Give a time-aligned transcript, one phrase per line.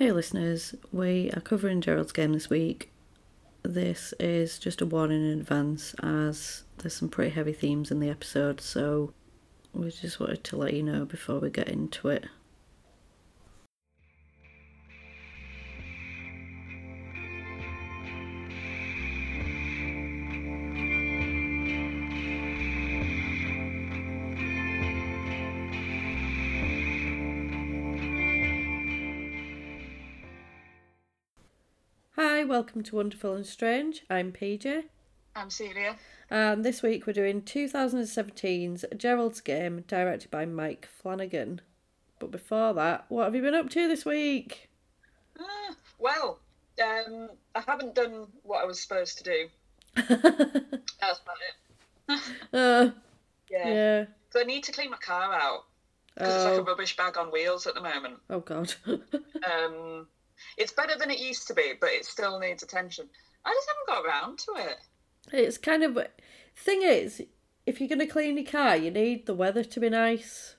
[0.00, 2.90] Hey listeners, we are covering Gerald's game this week.
[3.62, 8.08] This is just a warning in advance as there's some pretty heavy themes in the
[8.08, 9.12] episode, so
[9.74, 12.24] we just wanted to let you know before we get into it.
[32.22, 34.02] Hi, welcome to Wonderful and Strange.
[34.10, 34.84] I'm PJ.
[35.34, 35.96] I'm Celia.
[36.28, 41.62] And this week we're doing 2017's Gerald's Game, directed by Mike Flanagan.
[42.18, 44.68] But before that, what have you been up to this week?
[45.40, 46.40] Ah, well,
[46.84, 49.48] um, I haven't done what I was supposed to do.
[49.96, 52.20] That's about it.
[52.52, 52.90] Uh,
[53.50, 53.68] Yeah.
[53.68, 54.04] yeah.
[54.28, 55.64] So I need to clean my car out
[56.14, 56.60] because it's like Oh.
[56.60, 58.18] a rubbish bag on wheels at the moment.
[58.28, 58.74] Oh, God.
[58.86, 60.06] Um,
[60.56, 63.08] it's better than it used to be, but it still needs attention.
[63.44, 64.78] I just haven't got around to it.
[65.32, 65.98] it's kind of.
[66.56, 67.22] Thing is,
[67.66, 70.56] if you're going to clean your car, you need the weather to be nice.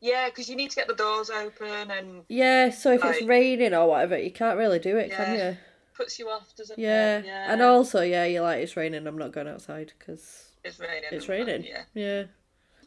[0.00, 3.74] Yeah, because you need to get the doors open and Yeah, so if it's raining
[3.74, 5.50] or whatever, you can't really do it, can Yeah.
[5.50, 5.56] you?
[5.94, 7.18] puts you off, doesn't Yeah.
[7.18, 7.26] it?
[7.26, 7.52] Yeah.
[7.52, 11.10] And also, yeah, you're like, it's raining, I'm not going outside because it's raining.
[11.12, 11.64] it's raining.
[11.64, 11.82] Yeah.
[11.92, 12.24] Yeah.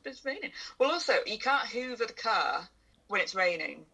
[0.04, 0.52] it's raining.
[0.80, 2.68] Well, also, you can't hoover the car
[3.10, 3.86] when it's raining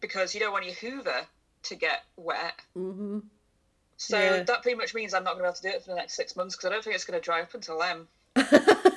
[0.00, 1.26] because you don't want your hoover
[1.64, 2.54] to get wet.
[2.76, 3.18] Mm-hmm.
[3.96, 4.42] So Yeah.
[4.42, 5.96] that pretty much means I'm not going to be able to do it for the
[5.96, 8.06] next six months because I don't think it's going to dry up until then.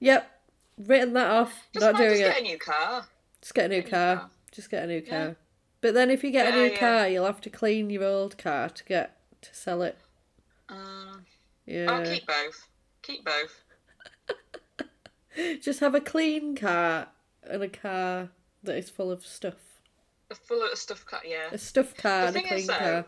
[0.00, 0.30] Yep.
[0.78, 1.66] Written that off.
[1.74, 2.26] Just not doing just it.
[2.34, 3.04] get a new car.
[3.40, 4.16] Just get a new Get new car.
[4.16, 4.30] car.
[4.52, 5.18] Just get a new car.
[5.18, 5.32] Yeah.
[5.80, 6.78] But then if you get a new yeah.
[6.78, 9.98] car, you'll have to clean your old car to get to sell it.
[10.68, 11.24] Um,
[11.66, 11.90] Yeah.
[11.90, 12.68] I'll keep both.
[13.02, 13.62] Keep both.
[15.60, 17.08] Just have a clean car
[17.42, 18.30] and a car
[18.62, 19.67] that is full of stuff.
[20.30, 21.20] A full of stuff car.
[21.24, 21.48] Yeah.
[21.52, 23.06] A stuff car The and a thing clean is, though, car.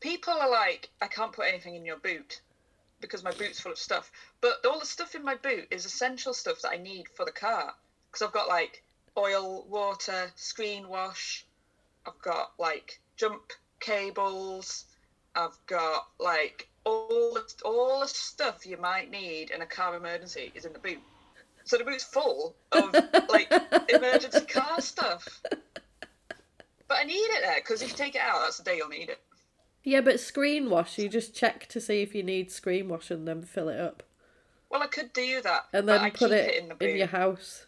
[0.00, 2.40] People are like, I can't put anything in your boot
[3.00, 4.10] because my boot's full of stuff.
[4.40, 7.32] But all the stuff in my boot is essential stuff that I need for the
[7.32, 7.74] car
[8.10, 8.82] because I've got like
[9.16, 11.46] oil, water, screen wash.
[12.06, 13.42] I've got like jump
[13.80, 14.86] cables.
[15.34, 20.52] I've got like all the, all the stuff you might need in a car emergency
[20.54, 20.98] is in the boot.
[21.64, 22.92] So the boot's full of
[23.28, 23.52] like
[23.88, 25.40] emergency car stuff.
[26.90, 28.88] But I need it there because if you take it out, that's the day you'll
[28.88, 29.20] need it.
[29.84, 33.28] Yeah, but screen wash, you just check to see if you need screen wash and
[33.28, 34.02] then fill it up.
[34.70, 37.66] Well, I could do that, And then put keep it, in the in your house.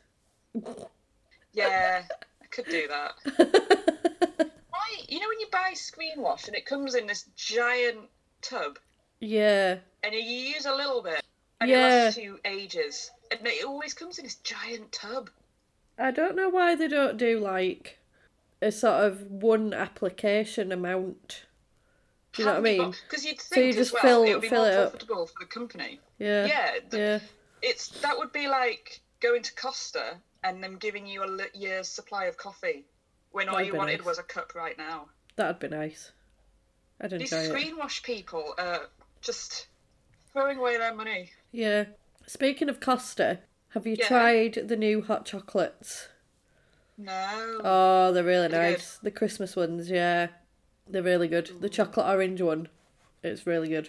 [1.53, 2.03] Yeah,
[2.43, 3.13] I could do that.
[4.71, 4.89] Why?
[5.09, 8.01] You know when you buy screen wash and it comes in this giant
[8.41, 8.81] tub,
[9.21, 9.77] Yeah.
[10.03, 11.23] and you use a little bit,
[11.61, 11.77] and Yeah.
[11.77, 15.31] it lasts you ages, and it always comes in this giant tub.
[15.97, 17.99] I don't know why they don't do like
[18.63, 21.47] a sort of one application amount.
[22.33, 22.95] Do you know what I mean?
[23.09, 24.91] Because you'd So you think just as well fill- it would be more it up.
[24.93, 26.01] profitable for the company.
[26.19, 26.47] Yeah.
[26.47, 27.19] Yeah, the- Yeah.
[27.61, 32.25] It's that would be like going to Costa and them giving you a year's supply
[32.25, 32.85] of coffee
[33.33, 34.07] when all That'd you wanted nice.
[34.07, 35.09] was a cup right now.
[35.37, 36.13] That'd be nice.
[37.01, 37.49] I'd These enjoy it.
[37.49, 38.89] screen wash people are
[39.21, 39.67] just
[40.33, 41.31] throwing away their money.
[41.53, 41.85] Yeah.
[42.27, 44.09] Speaking of Costa, have you Yeah.
[44.09, 46.09] tried the new hot chocolates?
[46.99, 47.61] No.
[47.65, 48.79] Oh, they're really They're good.
[48.79, 48.99] nice.
[49.03, 50.29] The Christmas ones, yeah.
[50.89, 51.51] They're really good.
[51.61, 52.69] The chocolate orange one,
[53.23, 53.89] it's really good.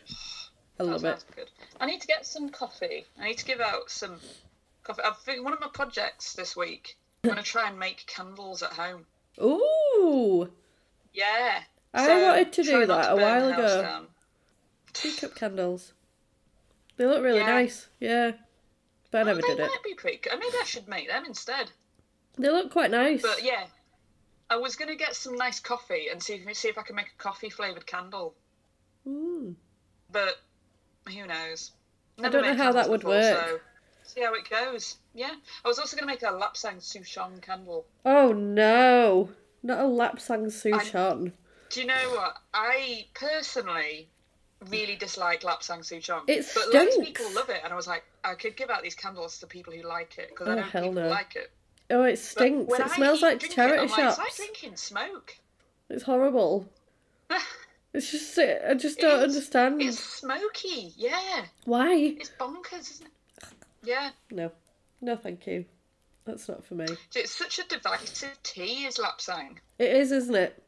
[0.80, 1.24] I love it.
[1.36, 1.50] good.
[1.80, 3.06] I need to get some coffee.
[3.20, 4.20] I need to give out some
[4.84, 5.02] coffee.
[5.04, 6.98] I think one of my projects this week.
[7.24, 9.06] I'm gonna try and make candles at home.
[9.42, 10.52] Ooh,
[11.14, 11.62] Yeah.
[11.94, 14.06] I wanted to do that a while ago.
[14.94, 15.94] teacup candles.
[16.98, 17.46] They look really Yeah.
[17.48, 18.32] nice, yeah.
[19.12, 19.68] But I Oh, never did it.
[19.68, 20.34] might be pretty good.
[20.40, 21.72] Maybe I should make them instead.
[22.38, 23.22] They look quite nice.
[23.22, 23.66] But yeah,
[24.50, 27.08] I was gonna get some nice coffee and see if see if I can make
[27.08, 28.36] a coffee flavored candle.
[29.08, 29.56] Mm.
[30.12, 30.36] But
[31.08, 31.72] who knows?
[32.24, 33.48] I don't know how that would before, work.
[33.48, 33.60] So
[34.04, 34.98] see how it goes.
[35.14, 35.34] Yeah,
[35.64, 37.86] I was also gonna make a lapsang souchong candle.
[38.06, 39.30] Oh no,
[39.62, 41.32] not a lapsang souchong.
[41.70, 42.38] Do you know what?
[42.54, 44.10] I personally
[44.70, 46.24] really dislike lapsang souchong.
[46.28, 48.84] It but loads of people love it, and I was like, I could give out
[48.84, 51.10] these candles to people who like it because Oh, I know people no.
[51.10, 51.52] like it.
[51.94, 52.74] Oh, it stinks.
[52.74, 53.98] It I smells like charity it, shops.
[54.00, 55.38] Like, it's like drinking smoke.
[55.90, 56.68] It's horrible.
[57.96, 59.36] It's just, I just don't is.
[59.36, 59.80] understand.
[59.80, 60.94] It's smoky.
[60.98, 61.94] Yeah, Why?
[62.20, 63.44] it's bonkers, isn't it?
[63.84, 64.52] Yeah, No,
[65.00, 65.66] no, thank you.
[66.26, 66.88] That's not for me.
[67.14, 69.58] it's such a divisive tea, is lapsang.
[69.78, 70.64] It is, isn't it?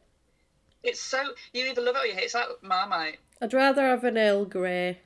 [0.83, 2.25] It's so you either love it or you hate it.
[2.25, 3.17] It's like Marmite.
[3.41, 4.99] I'd rather have an Earl Grey.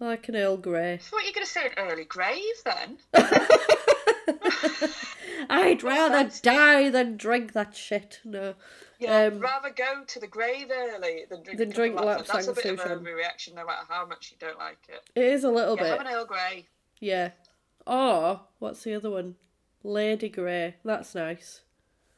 [0.00, 0.94] I like an Earl Grey.
[0.94, 2.96] I thought you were going to say an early grave then.
[5.50, 8.20] I'd rather die than drink that shit.
[8.24, 8.54] No.
[8.98, 11.96] Yeah, Um, rather go to the grave early than drink, than drink.
[11.96, 15.02] That's a bit of a reaction, no matter how much you don't like it.
[15.14, 15.98] It is a little Yeah, bit.
[15.98, 16.66] have an Earl Grey.
[17.00, 17.30] Yeah.
[17.86, 19.34] Or what's the other one?
[19.82, 20.76] Lady Grey.
[20.84, 21.62] That's nice.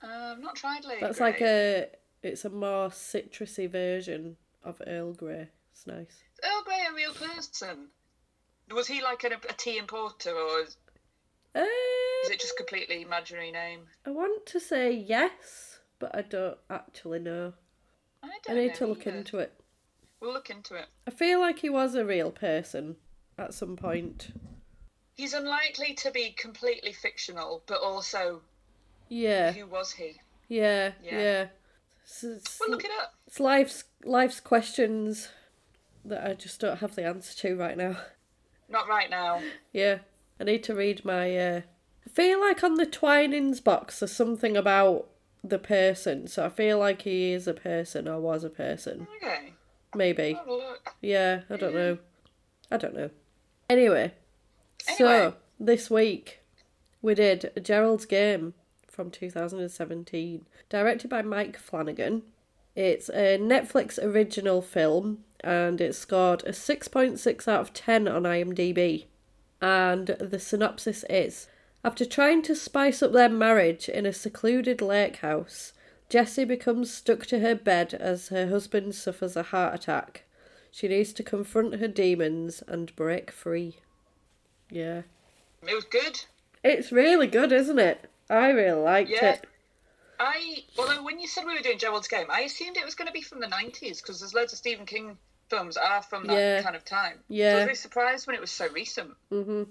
[0.03, 1.27] Uh, I've not tried Lady That's Grey.
[1.27, 1.87] like a.
[2.23, 5.49] It's a more citrusy version of Earl Grey.
[5.73, 6.09] It's nice.
[6.09, 7.89] Is Earl Grey a real person?
[8.75, 10.65] Was he like a, a tea importer, or
[11.55, 13.81] is, Uh, is it just completely imaginary name?
[14.07, 17.53] I want to say yes, but I don't actually know.
[18.23, 19.17] I I don't I need know to look either.
[19.17, 19.53] into it.
[20.21, 20.87] We'll look into it.
[21.07, 22.97] I feel like he was a real person
[23.39, 24.29] at some point.
[25.17, 28.41] He's unlikely to be completely fictional, but also
[29.09, 30.21] Yeah, who was he?
[30.49, 31.21] yeah, Yeah.
[31.21, 31.47] yeah.
[32.05, 33.15] It's, it's, We'll look it up.
[33.27, 35.29] it's life's life's questions
[36.05, 37.97] that I just don't have the answer to right now.
[38.69, 39.41] Not right now.
[39.73, 39.99] Yeah,
[40.41, 41.37] I need to read my.
[41.37, 41.61] Uh...
[42.07, 45.09] I feel like on the Twinings box there's something about
[45.43, 49.07] the person, so I feel like he is a person or was a person.
[49.17, 49.53] Okay.
[49.95, 50.39] Maybe.
[50.47, 50.95] Look.
[51.01, 51.99] Yeah, I don't know.
[52.71, 53.11] I don't know.
[53.71, 54.13] Anyway,
[54.89, 54.97] Anyway.
[54.99, 56.41] so this week
[57.01, 58.55] we did Gerald's Game
[58.87, 62.23] from 2017, directed by Mike Flanagan.
[62.75, 69.05] It's a Netflix original film and it scored a 6.6 out of 10 on IMDb.
[69.61, 71.49] And the synopsis is
[71.85, 75.73] After trying to spice up their marriage in a secluded lake house,
[76.09, 80.25] Jessie becomes stuck to her bed as her husband suffers a heart attack.
[80.71, 83.77] She needs to confront her demons and break free.
[84.71, 85.03] Yeah.
[85.67, 86.25] It was good.
[86.63, 88.11] It's really good, isn't it?
[88.31, 89.35] I really liked Yeah.
[89.35, 89.47] it.
[90.19, 93.07] I although when you said we were doing Gerald's Game, I assumed it was going
[93.09, 95.19] to be from the nineties because there's loads of Stephen King
[95.49, 96.63] films are from that Yeah.
[96.63, 97.19] kind of time.
[97.29, 97.55] So I Yeah.
[97.57, 99.15] was really surprised when it was so recent.
[99.31, 99.65] hmm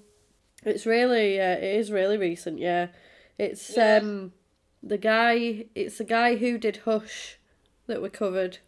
[0.66, 2.60] It's really, uh, it is really recent.
[2.60, 2.88] Yeah,
[3.38, 3.98] it's Yeah.
[4.02, 4.34] um,
[4.81, 5.66] the guy.
[5.75, 7.38] It's the guy who did Hush
[7.88, 8.60] that we covered.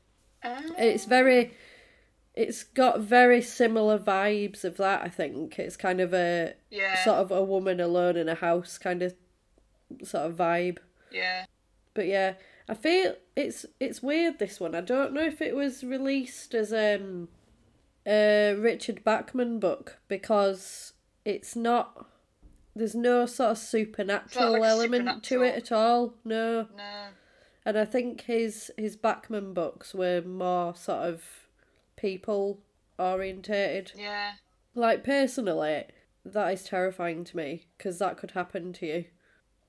[0.43, 1.53] Ah, It's very,
[2.33, 5.01] it's got very similar vibes of that.
[5.03, 8.77] I think it's kind of a yeah, sort of a woman alone in a house
[8.77, 9.15] kind of
[10.03, 10.79] sort of vibe.
[11.11, 11.45] yeah.
[11.93, 12.33] But yeah,
[12.67, 14.73] I feel it's it's weird this one.
[14.75, 17.29] I don't know if it was released as um
[18.07, 20.93] a Richard Bachman book because
[21.23, 22.07] it's not
[22.75, 26.13] there's no sort of supernatural like element to it at all.
[26.23, 26.67] No.
[26.75, 27.07] No,
[27.65, 31.23] And I think his his Bachman books were more sort of
[31.95, 32.59] people
[32.99, 33.91] orientated.
[33.95, 34.33] yeah.
[34.73, 35.85] Like personally,
[36.25, 39.05] that is terrifying to me because that could happen to you.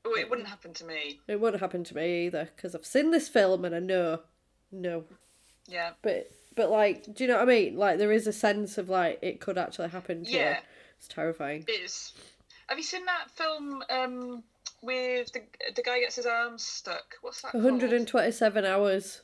[0.07, 1.21] Oh, it wouldn't happen to me.
[1.27, 4.21] It wouldn't happen to me either because I've seen this film and I know,
[4.71, 5.05] no.
[5.69, 7.77] Yeah, But but like, do you know what I mean?
[7.77, 10.39] Like there is a sense of like it could actually happen to you.
[10.39, 10.59] Yeah.
[10.99, 11.65] It's terrifying.
[11.67, 12.13] it's.
[12.69, 14.43] Have you seen that film um,
[14.83, 15.43] with the
[15.75, 17.15] the guy gets his arms stuck?
[17.21, 17.55] What's that?
[17.55, 19.23] One hundred and twenty-seven hours.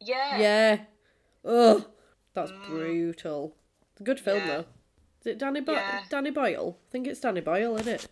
[0.00, 0.38] Yeah.
[0.38, 0.78] Yeah.
[1.44, 1.84] Ugh.
[2.34, 3.54] That's brutal.
[3.92, 4.46] It's a good film Mm.
[4.46, 4.56] Yeah.
[4.56, 4.64] though.
[5.20, 6.00] Is it Danny Bo- Yeah.
[6.10, 6.78] Danny Boyle?
[6.88, 8.08] I think it's Danny Boyle, isn't it?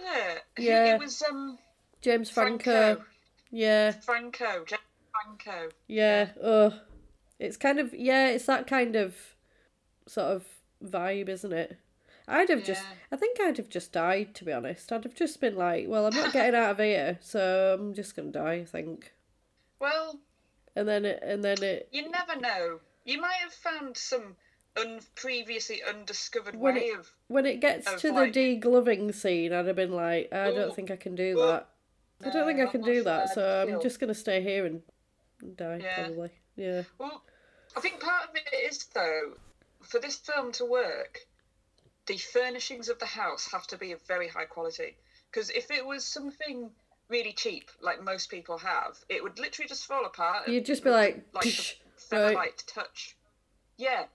[0.00, 0.38] Yeah.
[0.58, 0.94] Yeah.
[0.94, 1.58] It was um
[2.00, 2.70] James Franco.
[2.72, 3.04] Franco.
[3.50, 3.90] Yeah.
[3.92, 4.64] Franco.
[4.66, 4.80] James
[5.12, 5.68] Franco.
[5.86, 6.28] Yeah.
[6.42, 6.74] Ugh.
[7.38, 8.28] It's kind of yeah.
[8.28, 9.14] It's that kind of
[10.06, 10.44] sort of
[10.84, 11.78] vibe, isn't it?
[12.28, 14.90] I'd have just, I think I'd have just died, to be honest.
[14.92, 18.16] I'd have just been like, well, I'm not getting out of here, so I'm just
[18.16, 19.12] going to die, I think.
[19.78, 20.18] Well,
[20.74, 22.80] And then it, and then it, you never know.
[23.04, 24.34] You might have found some
[24.76, 27.10] un- previously undiscovered When way it- of.
[27.28, 30.70] when it gets Of to like- the degloving scene, I'd have been like, I don't
[30.70, 30.74] Ooh.
[30.74, 31.46] think I can do Ooh.
[31.46, 31.68] that.
[32.24, 34.64] I don't think I uh, can do that, so I'm just going to stay here
[34.64, 34.82] and
[35.56, 35.94] die, Yeah.
[36.04, 36.30] probably.
[36.56, 36.82] Yeah.
[36.98, 37.22] Well,
[37.76, 39.34] I think part of it is though,
[39.82, 41.20] for this film to work,
[42.06, 44.96] the furnishings of the house have to be of very high quality.
[45.30, 46.70] Because if it was something
[47.08, 50.48] really cheap, like most people have, it would literally just fall apart.
[50.48, 51.76] You'd just be like, like
[52.10, 52.62] the right.
[52.66, 53.16] touch.
[53.76, 54.06] Yeah,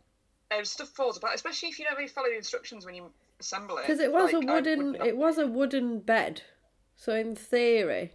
[0.56, 3.78] um, stuff falls apart, especially if you don't really follow the instructions when you assemble
[3.78, 3.82] it.
[3.88, 6.42] Because it was Like, a wooden, not- it was a wooden bed,
[6.96, 8.12] so in theory,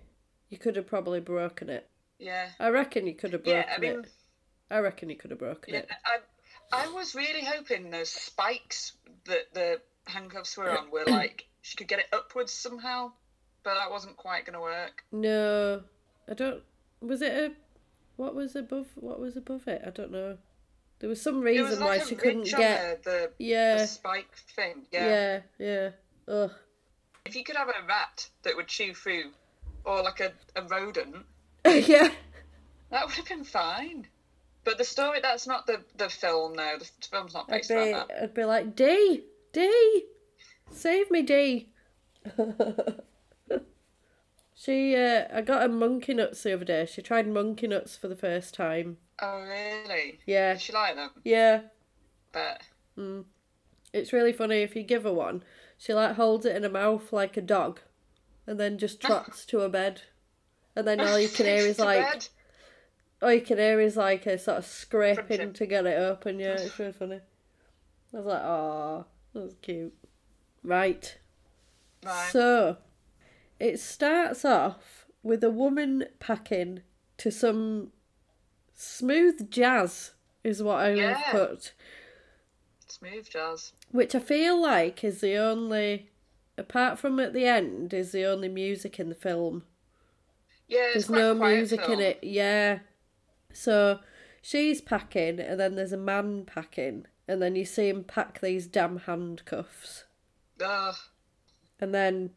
[0.48, 1.88] you could have probably broken it.
[2.18, 2.48] Yeah.
[2.60, 4.10] I reckon you could have broken Yeah, I mean, it.
[4.70, 5.90] I reckon you could have broken Yeah, it.
[6.04, 8.92] I, I was really hoping those spikes
[9.26, 13.12] that the handcuffs were on were like she could get it upwards somehow,
[13.64, 15.04] but that wasn't quite going to work.
[15.12, 15.82] No,
[16.28, 16.62] I don't.
[17.00, 17.52] Was it a?
[18.16, 18.86] What was above?
[18.94, 19.82] What was above it?
[19.86, 20.38] I don't know.
[20.98, 23.04] There was some reason was why she couldn't get.
[23.04, 23.78] the, the, Yeah.
[23.78, 24.86] the spike thing.
[24.90, 25.40] Yeah.
[25.58, 25.90] Yeah,
[26.26, 26.34] yeah.
[26.34, 26.50] Ugh.
[27.26, 29.32] If you could have a rat that would chew through,
[29.84, 31.16] or like a, a rodent,
[31.66, 32.10] yeah.
[32.90, 34.06] that would have been fine.
[34.64, 36.78] But the story, that's not the, the film, no.
[36.78, 38.22] The film's not I'd based be, around that.
[38.22, 39.22] I'd be like, D,
[39.52, 40.04] D,
[40.70, 41.68] save me, D.
[44.58, 46.86] she, uh, I got her monkey nuts the other day.
[46.86, 48.96] She tried monkey nuts for the first time.
[49.20, 50.18] Oh, really?
[50.26, 50.54] Yeah.
[50.54, 51.10] Did she like them?
[51.24, 51.60] Yeah,
[52.32, 52.62] But
[53.92, 55.42] it's really funny if you give her one.
[55.78, 57.80] She like holds it in her mouth like a dog,
[58.46, 60.02] and then just trots to her bed,
[60.74, 62.28] and then all you can hear is like, bed.
[63.20, 65.52] all you can hear is like a sort of scraping Crunching.
[65.52, 66.38] to get it open.
[66.40, 67.20] Yeah, it's really funny.
[68.14, 69.92] I was like, oh, that's cute.
[70.62, 71.18] Right.
[72.04, 72.28] Right.
[72.32, 72.78] So,
[73.58, 76.82] it starts off with a woman packing
[77.18, 77.92] to some
[78.74, 80.12] smooth jazz,
[80.44, 81.32] is what I would Yeah.
[81.32, 81.72] put.
[82.86, 83.72] Smooth jazz.
[83.90, 86.10] Which I feel like is the only,
[86.56, 89.64] apart from at the end, is the only music in the film.
[90.68, 92.80] Yeah, it's There's no music in it, yeah.
[93.52, 94.00] So
[94.42, 98.66] she's packing, and then there's a man packing, and then you see him pack these
[98.66, 100.04] damn handcuffs.
[100.60, 100.96] Ugh.
[101.80, 102.34] And then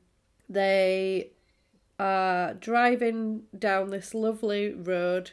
[0.50, 1.32] they
[2.00, 5.32] are driving down this lovely road.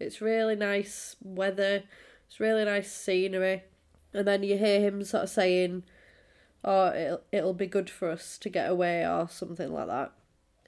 [0.00, 1.82] It's really nice weather,
[2.26, 3.64] it's really nice scenery.
[4.14, 5.84] And then you hear him sort of saying,
[6.64, 10.12] Oh, it'll, it'll be good for us to get away, or something like that.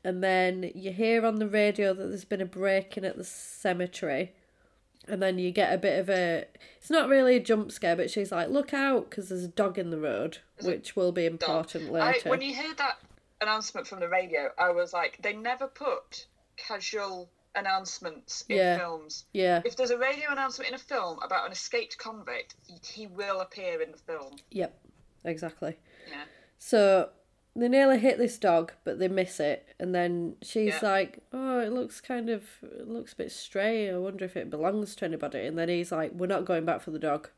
[0.05, 3.25] And then you hear on the radio that there's been a break in at the
[3.25, 4.33] cemetery.
[5.09, 6.47] And then you get a bit of a.
[6.77, 9.79] It's not really a jump scare, but she's like, Look out, because there's a dog
[9.79, 11.33] in the road, which will be dog.
[11.33, 12.31] important I, later.
[12.31, 12.99] when you hear that
[13.41, 18.79] announcement from the radio, I was like, they never put casual announcements in Yeah.
[18.79, 19.25] films.
[19.33, 19.63] Yeah.
[19.65, 22.55] If there's a radio announcement in a film about an escaped convict,
[22.85, 24.37] he will appear in the film.
[24.51, 24.79] Yep,
[25.25, 25.79] exactly.
[26.09, 26.25] Yeah.
[26.59, 27.11] So
[27.57, 30.89] they nearly hit this dog, but they miss it, and then she's Yeah.
[30.89, 33.91] like, "Oh, it looks kind of, it looks a bit stray.
[33.91, 36.81] I wonder if it belongs to anybody." And then he's like, "We're not going back
[36.81, 37.29] for the dog."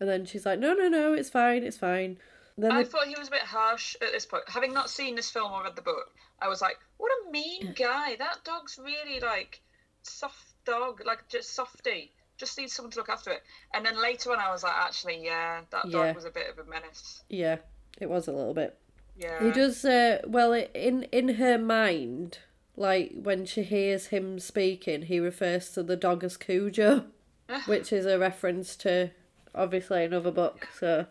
[0.00, 2.18] And then she's like, "No, no, no, it's fine, it's fine."
[2.56, 4.44] Then I they, thought he was a bit harsh at this point.
[4.48, 7.74] Having not seen this film or read the book, I was like, what a mean
[7.76, 8.16] guy.
[8.16, 9.60] That dog's really like
[10.02, 12.12] soft dog, like just softy.
[12.36, 13.42] Just needs someone to look after it.
[13.72, 16.06] And then later on, I was like, actually, yeah, that Yeah.
[16.06, 17.22] dog was a bit of a menace.
[17.28, 17.56] yeah,
[18.00, 18.76] it was a little bit.
[19.16, 19.44] Yeah.
[19.44, 22.38] He does uh, well in in her mind.
[22.76, 27.04] Like when she hears him speaking, he refers to the dog as Cujo,
[27.66, 29.12] which is a reference to
[29.54, 30.66] obviously another book.
[30.76, 31.06] So,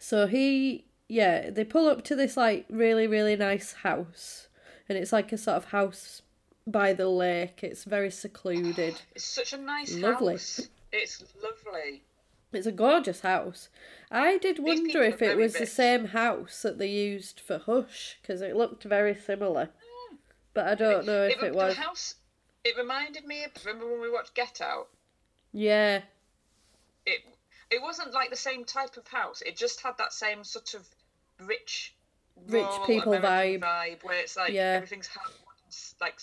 [0.00, 4.48] so he yeah they pull up to this like really really nice house,
[4.88, 6.22] and it's like a sort of house
[6.66, 7.60] by the lake.
[7.62, 9.00] It's very secluded.
[9.14, 10.34] It's such a nice Lovely.
[10.34, 10.68] house.
[10.92, 12.02] It's lovely.
[12.52, 13.68] It's a gorgeous house.
[14.10, 18.42] I did wonder if it was the same house that they used for Hush because
[18.42, 19.66] it looked very similar.
[19.66, 20.16] Hmm.
[20.52, 21.76] But I don't know if it the was.
[21.76, 22.16] house.
[22.64, 24.88] It reminded me of remember when we watched Get Out.
[25.52, 26.02] Yeah,
[27.06, 27.20] It
[27.70, 29.42] it wasn't like the same type of house.
[29.42, 30.86] It just had that same sort of
[31.46, 31.94] rich,
[32.48, 33.64] Rich people American vibe.
[33.64, 34.74] vibe, where it's like Yeah.
[34.74, 35.08] everything's
[36.00, 36.20] like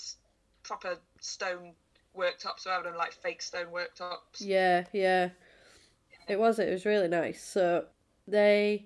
[0.63, 1.73] proper stone
[2.15, 4.39] worktops rather than like fake stone worktops.
[4.39, 5.29] yeah, yeah.
[6.27, 6.59] It was.
[6.59, 7.41] It was really nice.
[7.41, 7.85] So
[8.27, 8.85] they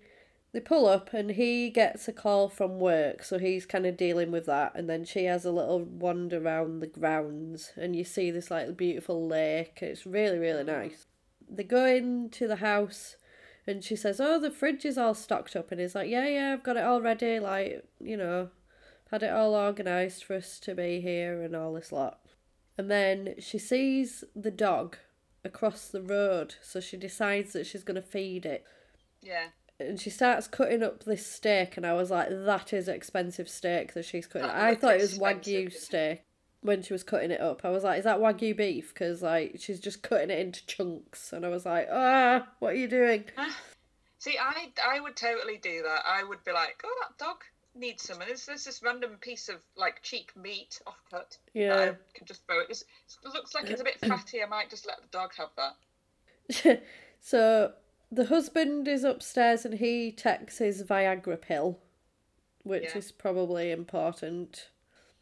[0.51, 4.32] they pull up and he gets a call from work, so he's kind of dealing
[4.32, 4.74] with that.
[4.75, 8.77] And then she has a little wander around the grounds, and you see this like
[8.77, 9.80] beautiful lake.
[9.82, 10.68] It's really really mm.
[10.68, 11.08] nice.
[11.53, 13.17] They go into the house,
[13.67, 16.53] And she says, "Oh, the fridge is all stocked up," and he's like, "Yeah, yeah,
[16.53, 17.39] I've got it all ready.
[17.39, 18.50] Like, you know,
[19.12, 22.20] had it all organised for us to be here and all this lot."
[22.77, 24.98] And then she sees the dog
[25.43, 28.65] across the road, so she decides that she's going to feed it.
[29.22, 29.50] Yeah.
[29.79, 33.93] And she starts cutting up this steak, and I was like, "That is expensive steak
[33.93, 36.24] that she's cutting." That I thought it was expensive, wagyu steak
[36.62, 37.62] when she was cutting it up.
[37.63, 41.34] I was like, "Is that wagyu beef?" Because like she's just cutting it into chunks,
[41.34, 43.25] and I was like, "Ah, what are you doing?"
[44.20, 46.03] See, I I would totally do that.
[46.06, 47.38] I would be like, oh, that dog
[47.74, 48.20] needs some.
[48.22, 51.38] And there's, there's this random piece of like cheek meat off cut.
[51.56, 51.94] Yeah.
[51.94, 52.68] I can just throw it.
[52.70, 52.84] It's,
[53.24, 54.44] it looks like it's a bit fatty.
[54.44, 56.84] I might just let the dog have that.
[57.20, 57.72] so
[58.12, 61.80] the husband is upstairs and he takes his Viagra pill,
[62.63, 62.98] which Yeah.
[63.00, 64.68] is probably important.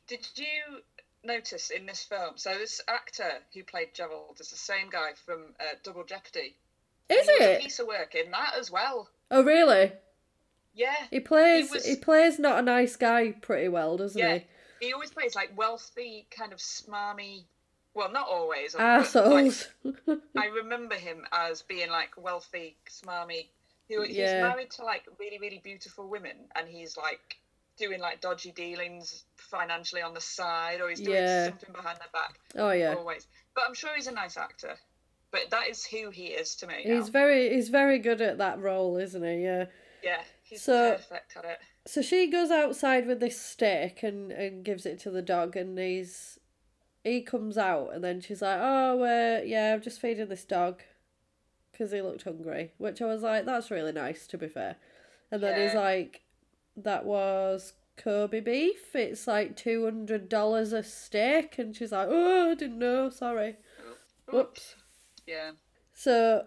[0.08, 0.81] Did you
[1.24, 2.34] notice in this film?
[2.38, 6.56] So this actor who played Gerald is the same guy from uh, Double Jeopardy.
[7.10, 7.62] Is he it?
[7.62, 9.10] piece of work in that as well.
[9.32, 9.92] Oh, really?
[10.74, 10.96] Yeah.
[11.10, 11.68] He plays.
[11.72, 14.40] He, was- plays not a nice guy pretty well, doesn't Yeah.
[14.80, 14.88] he?
[14.88, 17.44] He always plays like wealthy, kind of smarmy.
[17.96, 18.74] Well, not always.
[18.74, 19.68] but, like, Assholes.
[20.38, 23.48] I remember him as being like wealthy, smarmy.
[23.88, 24.42] He, he's Yeah.
[24.44, 27.38] married to like really, really beautiful women, and he's like
[27.79, 31.45] doing like dodgy dealings financially on the side, or he's doing Yeah.
[31.48, 32.39] something behind their back.
[32.55, 32.93] oh yeah.
[32.93, 33.27] Always.
[33.55, 34.75] But I'm sure he's a nice actor.
[35.31, 36.81] But that is who he is to me.
[36.83, 37.12] He's now.
[37.12, 37.53] very.
[37.53, 39.43] He's very good at that role, isn't he?
[39.43, 39.65] Yeah.
[40.03, 41.59] yeah, he's So- perfect at it.
[41.86, 45.77] So she goes outside with this stick and, and gives it to the dog, and
[45.79, 46.38] he's
[47.03, 50.81] he comes out, and then she's like, "Oh, uh, yeah, I'm just feeding this dog
[51.71, 54.75] because he looked hungry," which I was like, "That's really nice, to be fair."
[55.31, 56.21] And then he's like,
[56.83, 58.95] "That was Kobe beef.
[58.95, 63.09] It's like two hundred dollars a steak," and she's like, "Oh, I didn't know.
[63.09, 63.57] Sorry.
[64.31, 64.75] Whoops."
[65.25, 65.51] Yeah.
[65.93, 66.45] So,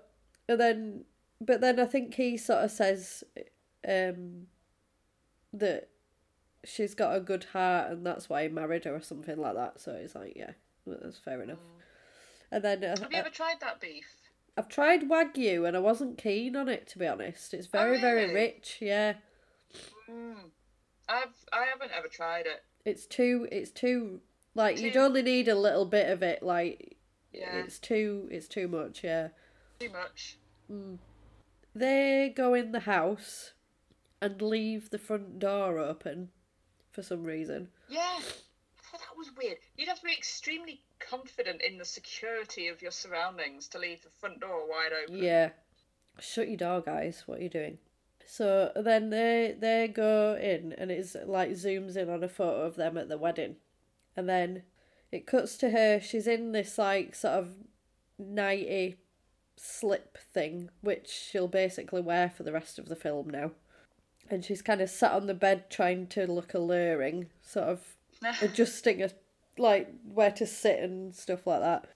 [0.49, 1.05] and then,
[1.41, 3.23] but then I think he sort of says,
[3.87, 4.47] um,
[5.53, 5.89] that
[6.65, 9.81] she's got a good heart and that's why he married her or something like that.
[9.81, 10.53] So he's like, yeah,
[10.87, 11.59] that's fair enough.
[12.51, 14.07] And then uh, Have you ever tried that beef?
[14.57, 17.55] I've tried wagyu and I wasn't keen on it to be honest.
[17.55, 18.35] It's very very really?
[18.35, 18.79] rich.
[18.81, 19.15] Yeah,
[20.13, 20.51] Mm.
[21.09, 22.63] I've I haven't ever tried it.
[22.85, 24.21] it's too it's too
[24.55, 26.43] like you'd only need a little bit of it.
[26.43, 26.97] Like
[27.33, 27.57] Yeah.
[27.57, 29.03] it's too it's too much.
[29.03, 29.29] Yeah.
[29.81, 30.39] Too much.
[30.71, 30.99] Mm.
[31.75, 33.53] They go in the house
[34.21, 36.31] and leave the front door open
[36.91, 37.69] for some reason.
[37.89, 38.01] Yeah.
[38.19, 39.57] I thought that was weird.
[39.77, 44.11] You'd have to be extremely confident in the security of your surroundings to leave the
[44.21, 45.17] front door wide open.
[45.23, 45.51] Yeah.
[46.21, 47.23] Shut your door, guys.
[47.27, 47.79] What are you doing?
[48.27, 52.77] So then they they go in and it's like zooms in on a photo of
[52.77, 53.57] them at the wedding.
[54.17, 54.63] And then
[55.11, 57.55] it cuts to her, she's in this like sort of
[58.19, 58.97] nighty
[59.57, 63.53] slip thing, which she'll basically wear for the rest of the film now.
[64.31, 67.97] And she's kind of sat on the bed trying to look alluring, sort of
[68.43, 69.11] adjusting a
[69.59, 71.87] like where to sit and stuff like that.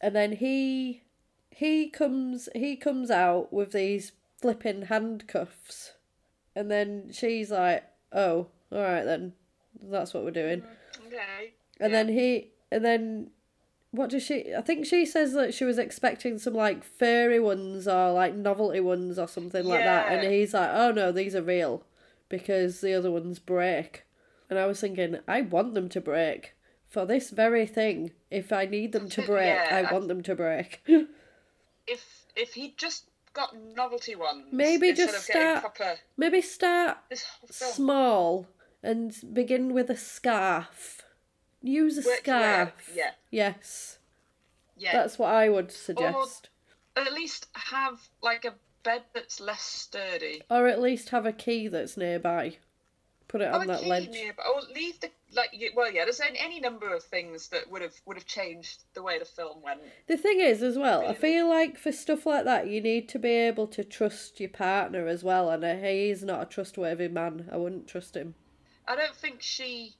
[0.00, 1.02] And then he
[1.50, 4.12] he comes he comes out with these
[4.46, 5.92] flipping handcuffs.
[6.54, 9.32] And then she's like, "Oh, all right then.
[9.82, 11.52] That's what we're doing." Mm, okay.
[11.80, 13.30] And then he and then
[13.90, 17.86] what does she I think she says that she was expecting some like furry ones
[17.86, 21.42] or like novelty ones or something like that and he's like, "Oh no, these are
[21.42, 21.84] real
[22.28, 24.04] because the other ones break."
[24.48, 26.54] And I was thinking, I want them to break
[26.88, 28.12] for this very thing.
[28.30, 30.86] If I need them to break, Yeah, I I- want them to break.
[31.88, 37.48] If if he just got novelty ones, Maybe just start- proper Maybe start this whole
[37.52, 37.72] film.
[37.72, 38.46] small
[38.82, 41.02] and begin with a scarf.
[41.62, 42.72] Use a Work scarf.
[42.94, 43.10] yeah.
[43.30, 43.98] Yes.
[44.76, 44.92] Yeah.
[44.92, 46.48] That's what I would suggest.
[46.96, 50.42] Or at least have like a bed that's less sturdy.
[50.50, 52.56] Or at least have a key that's nearby.
[53.28, 54.08] Put it on a that ledge.
[54.10, 54.42] nearby.
[54.44, 55.50] Or leave the like.
[55.74, 56.04] Well, yeah.
[56.04, 59.62] There's any, number of things that would have would have changed the way the film
[59.62, 59.80] went.
[60.06, 63.18] The thing is, as well, I feel like for stuff like that, you need to
[63.18, 65.50] be able to trust your partner as well.
[65.50, 67.48] And uh, he's not a trustworthy man.
[67.52, 68.34] I wouldn't trust him.
[68.86, 69.94] I don't think she.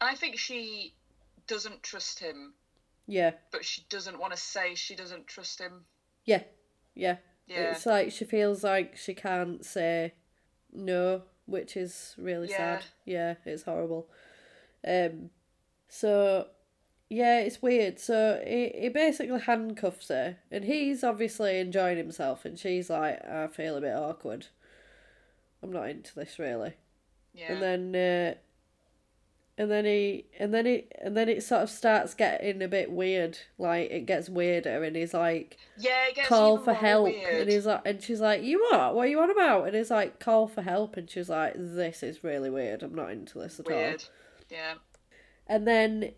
[0.00, 0.94] I think she
[1.46, 2.54] doesn't trust him,
[3.06, 5.84] Yeah, but she doesn't want to say she doesn't trust him.
[6.24, 6.42] yeah,
[6.94, 7.16] yeah.
[7.46, 7.72] Yeah.
[7.72, 10.14] It's like she feels like she can't say
[10.72, 12.56] no, which is really Yeah.
[12.80, 12.84] sad.
[13.04, 14.08] Yeah, it's horrible.
[14.86, 15.30] Um,
[15.88, 16.48] so
[17.08, 18.00] yeah, it's weird.
[18.00, 23.46] So he, he basically handcuffs her, and he's obviously enjoying himself, and she's like, I
[23.48, 24.46] feel a bit awkward.
[25.62, 26.72] I'm not into this really.
[27.34, 27.52] Yeah.
[27.52, 27.62] And
[27.92, 28.34] then uh,
[29.58, 32.90] and then he and then it and then it sort of starts getting a bit
[32.90, 37.42] weird like it gets weirder and he's like Yeah, call for help weird.
[37.42, 39.90] and he's like and she's like you what what are you on about and he's
[39.90, 43.60] like call for help and she's like this is really weird i'm not into this
[43.60, 44.04] at all weird.
[44.50, 44.74] Yeah.
[45.46, 46.12] and then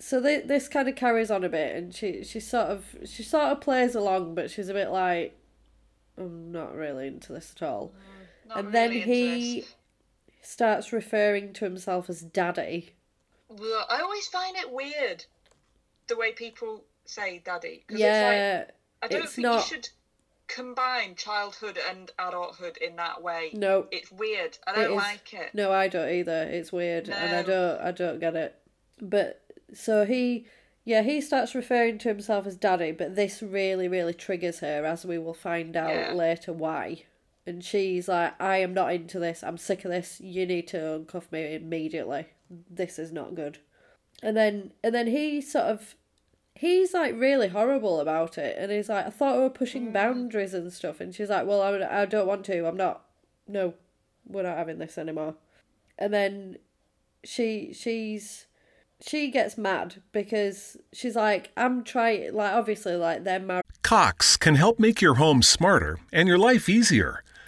[0.00, 3.22] so th- this kind of carries on a bit and she she sort of she
[3.22, 5.38] sort of plays along but she's a bit like
[6.18, 9.64] i'm not really into this at all mm, Not and then really into he.
[10.46, 12.92] Starts referring to himself as daddy
[13.48, 15.24] Well, I always find it weird
[16.08, 17.84] the way people say daddy.
[17.86, 19.88] 'cause It's yeah like, I don't it's think not- you should
[20.46, 23.50] combine childhood and adulthood in that way.
[23.54, 23.86] No.
[23.90, 24.58] It's weird.
[24.66, 25.54] I don't is- like it.
[25.54, 26.42] No, I don't either.
[26.42, 28.54] It's weird, and I don't, I don't get it.
[29.00, 29.40] But
[29.72, 30.46] so he,
[30.84, 35.06] yeah, he starts referring to himself as daddy, but this really, really triggers her, as
[35.06, 36.12] we will find out Yeah.
[36.12, 37.04] later why.
[37.46, 39.42] And she's like, "I am not into this.
[39.42, 40.20] I'm sick of this.
[40.20, 42.28] You need to uncuff me immediately.
[42.70, 43.58] This is not good."
[44.22, 45.94] And then, and then he sort of,
[46.54, 49.92] he's like really horrible about it, and he's like, "I thought we were pushing mm.
[49.92, 52.66] boundaries and stuff," and she's like, "Well, I, I don't want to.
[52.66, 53.04] I'm not.
[53.46, 53.74] No,
[54.26, 55.34] we're not having this anymore."
[55.98, 56.56] and then
[57.24, 58.46] she she's
[59.00, 64.54] she gets mad because she's like i'm trying like obviously like they're married Cox can
[64.54, 67.22] help make your home smarter and your life easier.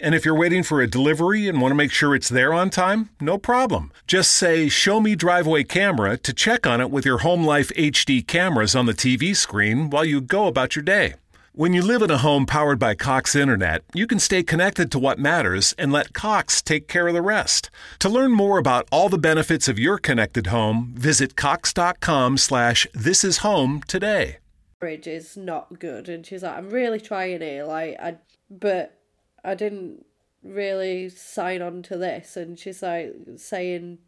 [0.00, 2.70] And if you're waiting for a delivery and want to make sure it's there on
[2.70, 3.92] time, no problem.
[4.06, 8.26] Just say, Show me driveway camera to check on it with your Home Life HD
[8.26, 11.14] cameras on the TV screen while you go about your day.
[11.52, 14.98] When you live in a home powered by Cox Internet, you can stay connected to
[14.98, 17.70] what matters and let Cox take care of the rest.
[17.98, 23.24] To learn more about all the benefits of your connected home, visit cox.com slash this
[23.24, 24.38] is home today.
[24.80, 28.16] is not good and she's like i'm really trying here like i
[28.48, 28.99] but
[29.44, 30.04] i didn't
[30.42, 33.98] really sign on to this and she's like saying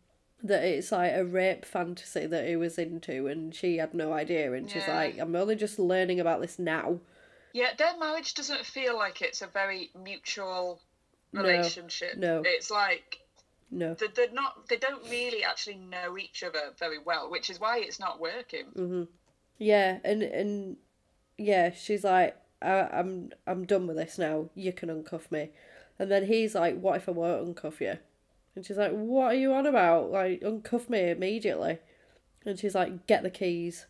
[0.43, 4.53] that it's like a rape fantasy that he was into and she had no idea
[4.55, 4.97] and she's Yeah.
[4.97, 6.99] like i'm only just learning about this now
[7.53, 10.81] Yeah, their marriage doesn't feel like it's a very mutual
[11.33, 12.17] No, relationship.
[12.17, 12.43] no.
[12.47, 13.21] It's like
[13.71, 14.69] no they're, they're not.
[14.69, 18.67] They don't really actually know each other very well, which is why it's not working.
[18.77, 19.09] Mm.
[19.59, 20.77] Yeah, and and
[21.39, 24.49] yeah, she's like, I, I'm I'm done with this now.
[24.55, 25.51] You can uncuff me,
[25.99, 27.99] and then he's like, What if I won't uncuff you?
[28.55, 30.11] And she's like, What are you on about?
[30.11, 31.79] Like, uncuff me immediately.
[32.45, 33.87] And she's like, Get the keys.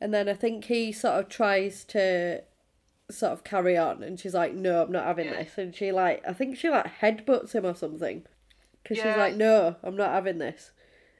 [0.00, 2.42] And then I think he sort of tries to
[3.10, 5.42] sort of carry on, and she's like, No, I'm not having Yeah.
[5.42, 5.58] this.
[5.58, 8.24] And she like, I think she like headbutts him or something,
[8.82, 10.70] because she's like, No, I'm not having this.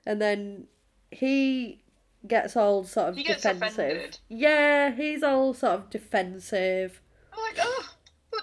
[0.07, 0.67] And then
[1.11, 1.83] he
[2.27, 3.63] gets all sort of He defensive.
[3.63, 4.19] offended.
[4.29, 7.01] Yeah, he's all sort of defensive.
[7.33, 7.89] I'm like, oh,
[8.31, 8.41] but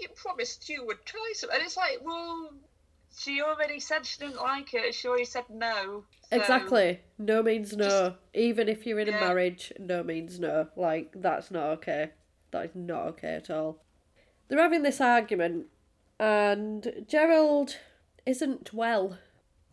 [0.00, 2.50] you promised you would try some, and it's like, well,
[3.16, 4.94] she already said she didn't like it.
[4.94, 6.04] She already said no.
[6.30, 7.00] so- Exactly.
[7.18, 8.14] No means no.
[8.34, 10.68] Even if you're in a marriage, no means no.
[10.76, 12.10] Like, that's not okay.
[12.50, 13.80] That is not okay at all.
[14.48, 15.66] They're having this argument,
[16.18, 17.76] and Gerald
[18.26, 19.18] isn't well.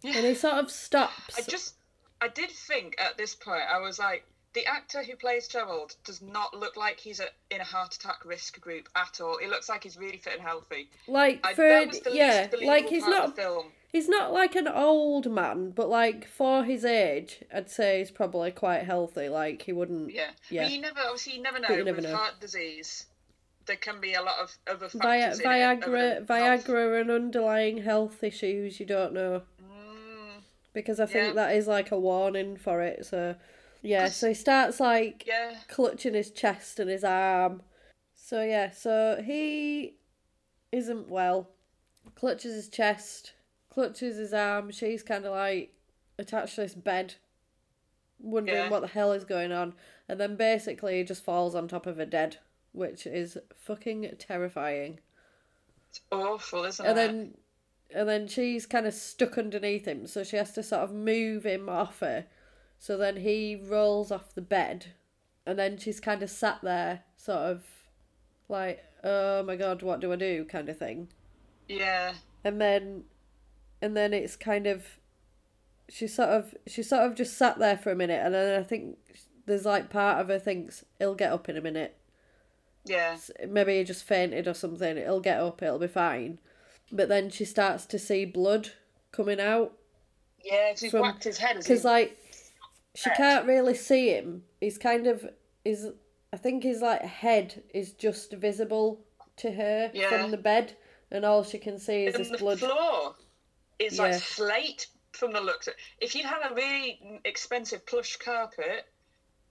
[0.04, 0.18] yeah.
[0.18, 1.38] And he sort of stops.
[1.38, 1.76] I just,
[2.22, 6.22] I did think at this point, I was like, the actor who plays Gerald does
[6.22, 9.38] not look like he's a, in a heart attack risk group at all.
[9.40, 10.90] He looks like he's really fit and healthy.
[11.08, 11.68] like, I, for.
[11.68, 13.30] that was the yeah, least like, he's not.
[13.30, 13.66] of the film.
[13.92, 18.52] He's not like an old man, but like for his age, I'd say he's probably
[18.52, 19.28] quite healthy.
[19.28, 20.14] Like he wouldn't.
[20.14, 20.30] Yeah.
[20.50, 20.70] Yeah.
[20.70, 21.70] You never, obviously, you never know.
[21.70, 22.16] You never with know.
[22.16, 23.08] heart disease,
[23.66, 25.02] there can be a lot of other factors.
[25.02, 26.26] Vi- in it, other Viagra.
[26.26, 28.80] Viagra, and underlying health issues.
[28.80, 29.42] You don't know
[30.74, 31.28] because I think.
[31.30, 31.34] Yeah.
[31.48, 33.06] that is like a warning for it.
[33.06, 33.36] So
[33.82, 35.56] yeah, so he starts like Yeah.
[35.68, 37.64] clutching his chest and his arm.
[38.16, 39.98] So yeah, so he
[40.72, 41.50] isn't well.
[42.16, 43.34] Clutches his chest,
[43.70, 44.72] clutches his arm.
[44.72, 45.74] She's kind of like
[46.18, 47.16] attached to this bed,
[48.20, 48.70] wondering Yeah.
[48.70, 49.74] what the hell is going on.
[50.08, 52.38] And then basically he just falls on top of her dead,
[52.74, 55.00] which is fucking terrifying.
[55.90, 57.10] It's awful, isn't And it?
[57.10, 57.38] And then
[57.93, 61.45] and then she's kind of stuck underneath him, so she has to sort of move
[61.45, 62.25] him off her.
[62.80, 64.88] So then he rolls off the bed,
[65.45, 67.65] and then she's kind of sat there, sort of
[68.49, 71.10] like, oh my god, what do I do, kind of thing.
[71.67, 72.13] Yeah.
[72.43, 73.04] And then,
[73.82, 74.86] and then it's kind of,
[75.89, 78.63] she sort of, she sort of just sat there for a minute, and then I
[78.63, 78.97] think
[79.45, 81.97] there's like part of her thinks he'll get up in a minute,
[82.86, 83.17] Yeah.
[83.47, 84.97] maybe he just fainted or something.
[84.97, 86.39] It'll get up, it'll be fine.
[86.91, 88.71] But then she starts to see blood
[89.12, 89.77] coming out
[90.43, 91.58] Yeah, he's From- whacked his head.
[91.58, 92.17] Because he, like
[92.95, 94.43] she can't really see him.
[94.60, 95.30] He's kind of
[95.63, 95.88] is
[96.34, 98.99] I think his like head is just visible
[99.38, 100.10] to her Yeah.
[100.10, 100.75] from the bed,
[101.12, 102.60] and all she can see is and this the blood.
[102.60, 103.15] floor
[103.80, 104.04] is Yeah.
[104.04, 105.80] like slate from the looks of it.
[105.99, 108.86] If you'd had a really expensive plush carpet,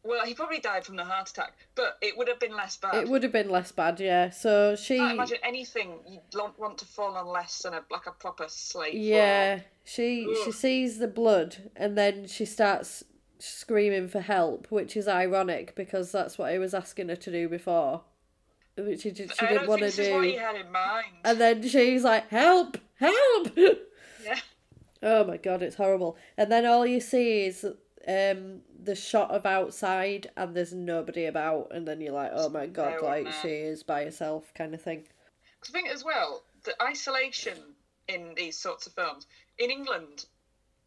[0.02, 2.94] well, he probably died from the heart attack, but it would have been less bad.
[2.94, 4.30] It would have been less bad, yeah.
[4.30, 6.22] So she, I imagine anything you'd
[6.58, 10.54] want to fall on less than a like a proper slate yeah, she she Ugh.
[10.54, 13.04] sees the blood, and then she starts
[13.38, 17.48] screaming for help, which is ironic because that's what he was asking her to do
[17.48, 18.02] before,
[18.76, 20.38] which she, she didn't want to this is what he do.
[20.38, 21.06] had in mind.
[21.24, 22.78] And then she's like, "Help!
[22.98, 23.56] Help!"
[24.24, 24.36] yeah.
[25.02, 26.18] Oh my god, it's horrible.
[26.36, 27.64] And then all you see is
[28.08, 32.66] um the shot of outside and there's nobody about and then you're like, Oh my
[32.66, 35.06] god, No like she is by herself kind of thing.
[35.60, 37.76] 'Cause I think as well, the isolation
[38.08, 39.26] in these sorts of films
[39.58, 40.24] in England,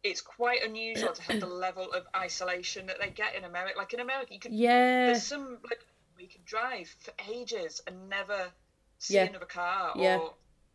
[0.02, 3.78] it's quite unusual to have the level of isolation that they get in America.
[3.78, 5.06] Like in America, you could Yeah.
[5.06, 5.84] there's some like
[6.16, 8.52] we could drive for ages and never
[8.98, 9.24] see Yeah.
[9.24, 10.18] another car or Yeah.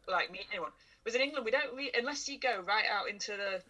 [0.08, 0.72] like meet anyone.
[1.04, 3.62] Whereas in England, we don't re- unless you go right out into the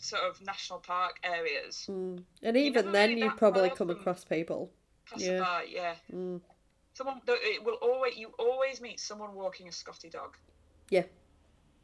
[0.00, 1.86] sort of national park areas.
[1.88, 4.70] And even then really you probably come across people.
[5.16, 5.30] Yeah.
[5.30, 5.40] Mm.
[5.40, 5.94] by, yeah.
[6.94, 10.36] Someone it will always you always meet someone walking a Scotty dog.
[10.90, 11.04] Yeah.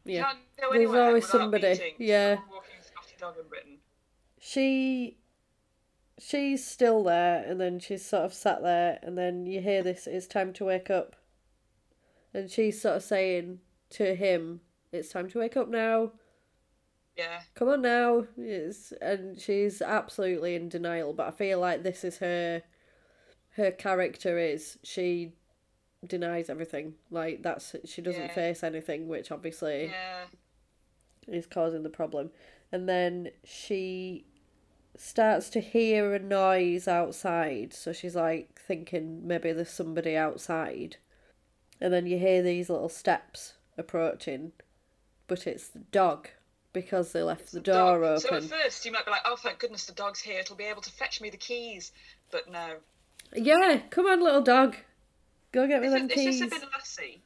[0.04, 0.32] Yeah.
[0.72, 2.36] There's always somebody, yeah.
[2.50, 3.78] walking Scotty dog in Britain.
[4.40, 5.18] She
[6.18, 10.06] she's still there and then she's sort of sat there and then you hear this
[10.06, 11.16] it's time to wake up.
[12.32, 14.60] And she's sort of saying to him,
[14.92, 16.12] It's time to wake up now.
[17.16, 18.26] Yeah, come on now.
[18.36, 22.62] It's, and she's absolutely in denial but i feel like this is her
[23.56, 25.32] her character is she
[26.06, 26.94] denies everything.
[27.10, 28.34] Like that's she doesn't Yeah.
[28.34, 30.24] face anything which obviously yeah,
[31.28, 32.30] is causing the problem.
[32.72, 34.26] And then she
[34.96, 37.72] starts to hear a noise outside.
[37.72, 40.96] So she's like thinking maybe there's somebody outside.
[41.80, 44.52] And then you hear these little steps approaching
[45.26, 46.28] but it's the dog
[46.74, 48.20] because they left the door dog.
[48.20, 50.40] So at first you might be like, "Oh, thank goodness the dog's here.
[50.40, 51.92] It'll be able to fetch me the keys."
[52.30, 52.74] But no,
[53.34, 54.76] yeah come on little dog
[55.52, 57.22] go get me if, them it, if this keys had been Lassie,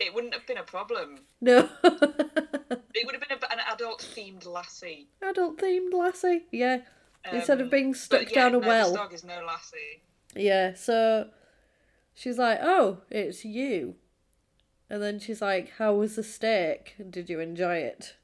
[0.00, 1.18] it wouldn't have been a problem.
[1.42, 5.08] no It would have been a, an adult-themed Lassie.
[5.20, 6.78] adult themed lassie yeah
[7.30, 10.00] instead of Um, being stuck yeah, down a no, well dog is no Lassie.
[10.34, 11.28] Yeah, so
[12.14, 13.96] she's like, "Oh, it's you,"
[14.88, 16.94] and then she's like, "How was the steak?
[17.10, 18.14] Did you enjoy it?"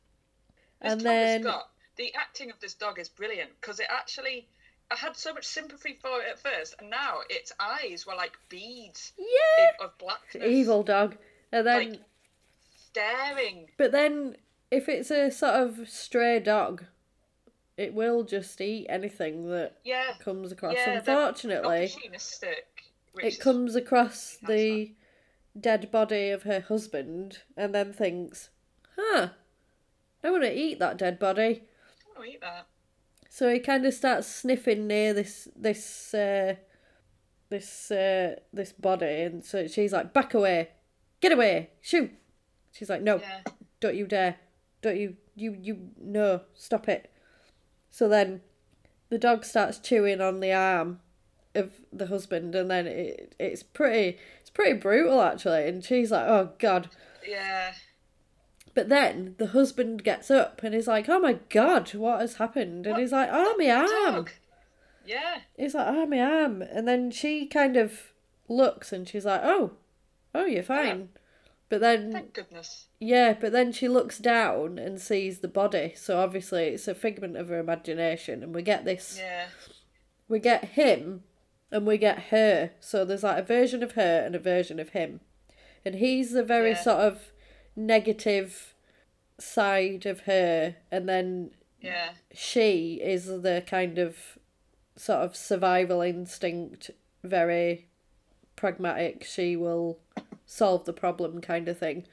[0.82, 4.46] This and then got the acting of this dog is brilliant because it actually.
[4.90, 8.36] I had so much sympathy for it at first, and now its eyes were like
[8.50, 11.16] beads yeah, of blackness, evil dog,
[11.50, 12.00] and then like
[12.76, 13.68] staring.
[13.78, 14.36] but then
[14.70, 16.84] if it's a sort of stray dog,
[17.78, 20.74] it will just eat anything that Yeah, comes across.
[20.74, 21.90] yeah, Unfortunately,
[23.22, 24.92] it comes across the
[25.58, 28.50] dead body of her husband and then thinks,
[28.96, 29.30] "Huh,
[30.24, 31.64] I want to eat that dead body."
[32.16, 32.66] Oh, eat that.
[33.28, 36.56] So he kind of starts sniffing near this this uh,
[37.48, 40.70] this uh, this body, and so she's like, "Back away,
[41.20, 42.10] get away, shoot!"
[42.72, 43.40] She's like, "No, Yeah.
[43.80, 44.36] don't you dare,
[44.82, 47.10] don't you you you no, stop it."
[47.90, 48.42] So then,
[49.08, 51.00] the dog starts chewing on the arm
[51.54, 56.26] of the husband, and then it it's pretty it's pretty brutal actually, and she's like,
[56.26, 56.90] "Oh God."
[57.26, 57.72] Yeah.
[58.74, 62.86] But then the husband gets up and he's like, "Oh my God, what has happened?"
[62.86, 64.30] And he's like, "Oh my arm." Dog.
[65.04, 65.40] Yeah.
[65.56, 66.62] He's like, oh, my arm.
[66.62, 68.12] And then she kind of
[68.48, 69.72] looks and she's like, oh,
[70.32, 71.08] oh, you're fine.
[71.68, 72.86] But then, Thank goodness.
[73.00, 75.94] yeah, but then she looks down and sees the body.
[75.96, 78.44] So obviously it's a figment of her imagination.
[78.44, 79.46] And we get this, Yeah.
[80.28, 81.24] we get him
[81.72, 82.70] and we get her.
[82.78, 85.18] So there's like a version of her and a version of him.
[85.84, 86.80] And he's the very Yeah.
[86.80, 87.32] sort of
[87.76, 88.74] negative
[89.38, 90.76] side of her.
[90.90, 92.14] And then Yeah.
[92.32, 94.38] she is the kind of
[94.96, 96.90] sort of survival instinct,
[97.24, 97.88] very
[98.56, 99.24] pragmatic.
[99.24, 99.98] She will
[100.46, 102.06] solve the problem kind of thing.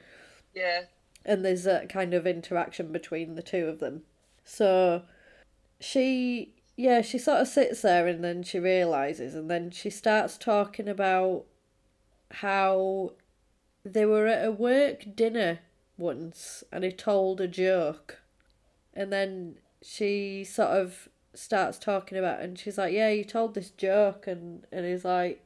[0.54, 0.84] Yeah.
[1.24, 4.04] And there's a kind of interaction between the two of them.
[4.44, 5.02] So
[5.78, 10.38] she, yeah, she sort of sits there and then she realizes, and then she starts
[10.38, 11.44] talking about
[12.30, 13.12] how
[13.84, 15.60] they were at a work dinner
[15.96, 18.18] once and he told a joke
[18.94, 23.70] and then she sort of starts talking about and she's like yeah you told this
[23.70, 25.44] joke and and he's like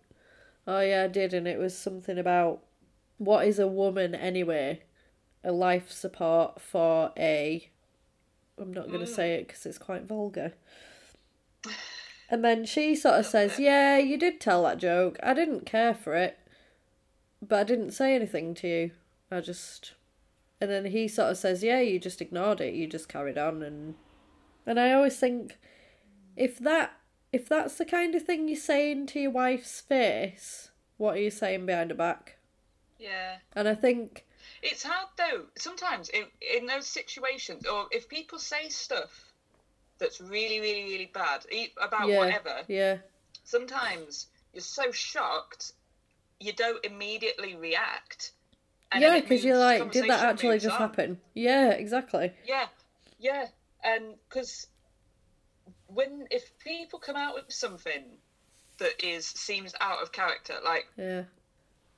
[0.67, 2.61] Oh yeah, I did, and it was something about
[3.19, 4.83] what is a woman anyway?
[5.43, 7.69] A life support for a.
[8.59, 9.13] I'm not going to hmm.
[9.13, 10.53] say it because it's quite vulgar.
[12.31, 15.19] And then she sort of says, "Yeah, you did tell that joke.
[15.23, 16.39] I didn't care for it,
[17.49, 18.91] but I didn't say anything to you.
[19.31, 19.95] I just."
[20.61, 22.75] And then he sort of says, "Yeah, you just ignored it.
[22.75, 23.95] You just carried on." And
[24.67, 25.59] and I always think,
[26.37, 26.99] if that
[27.33, 31.31] if that's the kind of thing you're saying to your wife's face, what are you
[31.31, 32.37] saying behind her back?
[32.99, 33.39] Yeah.
[33.55, 34.25] And I think,
[34.63, 35.47] It's hard though.
[35.57, 39.33] Sometimes in in those situations, or if people say stuff
[39.99, 41.45] that's really, really, really bad
[41.83, 42.99] about yeah, whatever, yeah,
[43.43, 45.73] sometimes you're so shocked
[46.41, 48.33] you don't immediately react.
[48.93, 50.81] and yeah, because you're like, did that actually just on.
[50.81, 51.21] happen?
[51.35, 52.33] Yeah, exactly.
[52.47, 52.67] Yeah,
[53.19, 53.47] yeah,
[53.83, 54.67] and because
[55.87, 58.05] when if people come out with something
[58.79, 61.25] that is seems out of character, like Yeah,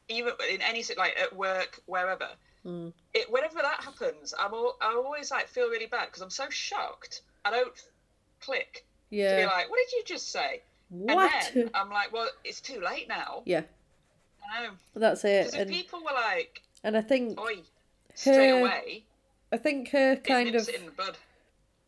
[0.08, 2.28] even in any like at work, wherever,
[2.62, 2.88] hmm.
[3.14, 6.48] it whenever that happens, I'm all, I always like feel really bad because I'm so
[6.50, 7.22] shocked.
[7.44, 7.72] I don't
[8.40, 9.30] click Yeah.
[9.30, 11.32] to be like, "What did you just say?" What?
[11.54, 13.62] And then I'm like, "Well, it's too late now." yeah.
[14.54, 14.70] Know.
[14.94, 15.54] That's it.
[15.54, 17.62] And people were like, and I think "Oi,"
[18.14, 19.04] straight Her- away,
[19.52, 21.16] I think her kind of it in the bud.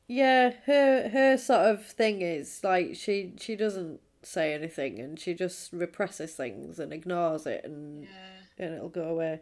[0.06, 5.34] yeah her her sort of thing is like she she doesn't say anything and she
[5.34, 8.64] just represses things and ignores it and Yeah.
[8.66, 9.40] and it'll go away.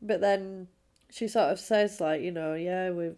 [0.00, 0.68] But then
[1.10, 3.16] she sort of says like, you know, yeah, we've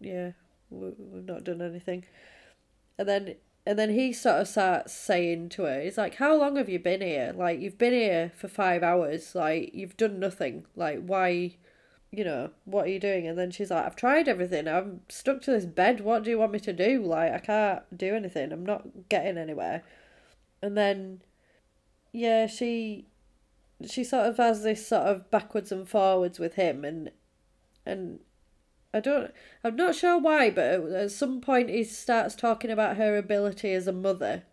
[0.00, 0.32] yeah,
[0.70, 2.04] we, we've not done anything.
[2.98, 3.36] And then
[3.66, 6.78] and then he sort of starts saying to her, he's like, "How long have you
[6.78, 7.32] been here?
[7.34, 9.34] Like you've been here for 5 hours.
[9.34, 10.66] Like you've done nothing.
[10.76, 11.56] Like why
[12.16, 13.26] you know, what are you doing?
[13.26, 14.68] And then she's like, I've tried everything.
[14.68, 16.00] I'm stuck to this bed.
[16.00, 17.02] What do you want me to do?
[17.04, 18.52] Like, I can't do anything.
[18.52, 19.82] I'm not getting anywhere.
[20.62, 21.22] And then,
[22.12, 23.06] yeah, she
[23.86, 27.10] she sort of has this sort of backwards and forwards with him and
[27.84, 28.20] and
[28.94, 29.32] I don't
[29.64, 33.88] I'm not sure why but at some point he starts talking about her ability as
[33.88, 34.44] a mother.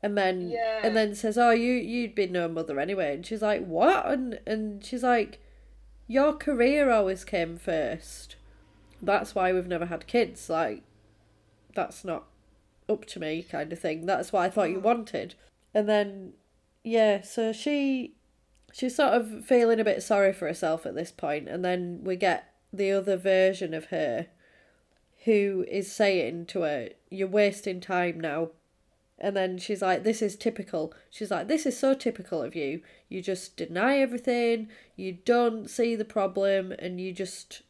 [0.00, 0.80] And then Yeah.
[0.84, 3.14] and then says oh you you'd be no mother anyway.
[3.14, 4.06] And she's like what?
[4.06, 5.40] And and she's like
[6.06, 8.36] your career always came first.
[9.02, 10.84] That's why we've never had kids like
[11.74, 12.24] that's not
[12.88, 14.06] up to me kind of thing.
[14.06, 14.82] That's what I thought you mm.
[14.82, 15.34] wanted.
[15.74, 16.34] And then
[16.84, 18.14] yeah so she
[18.72, 21.48] she's sort of feeling a bit sorry for herself at this point.
[21.48, 24.26] And then we get the other version of her
[25.24, 28.50] who is saying to her you're wasting time now.
[29.20, 30.94] And then she's like this is typical.
[31.10, 32.82] She's like this is so typical of you.
[33.08, 34.68] You just deny everything.
[34.96, 37.62] You don't see the problem and you just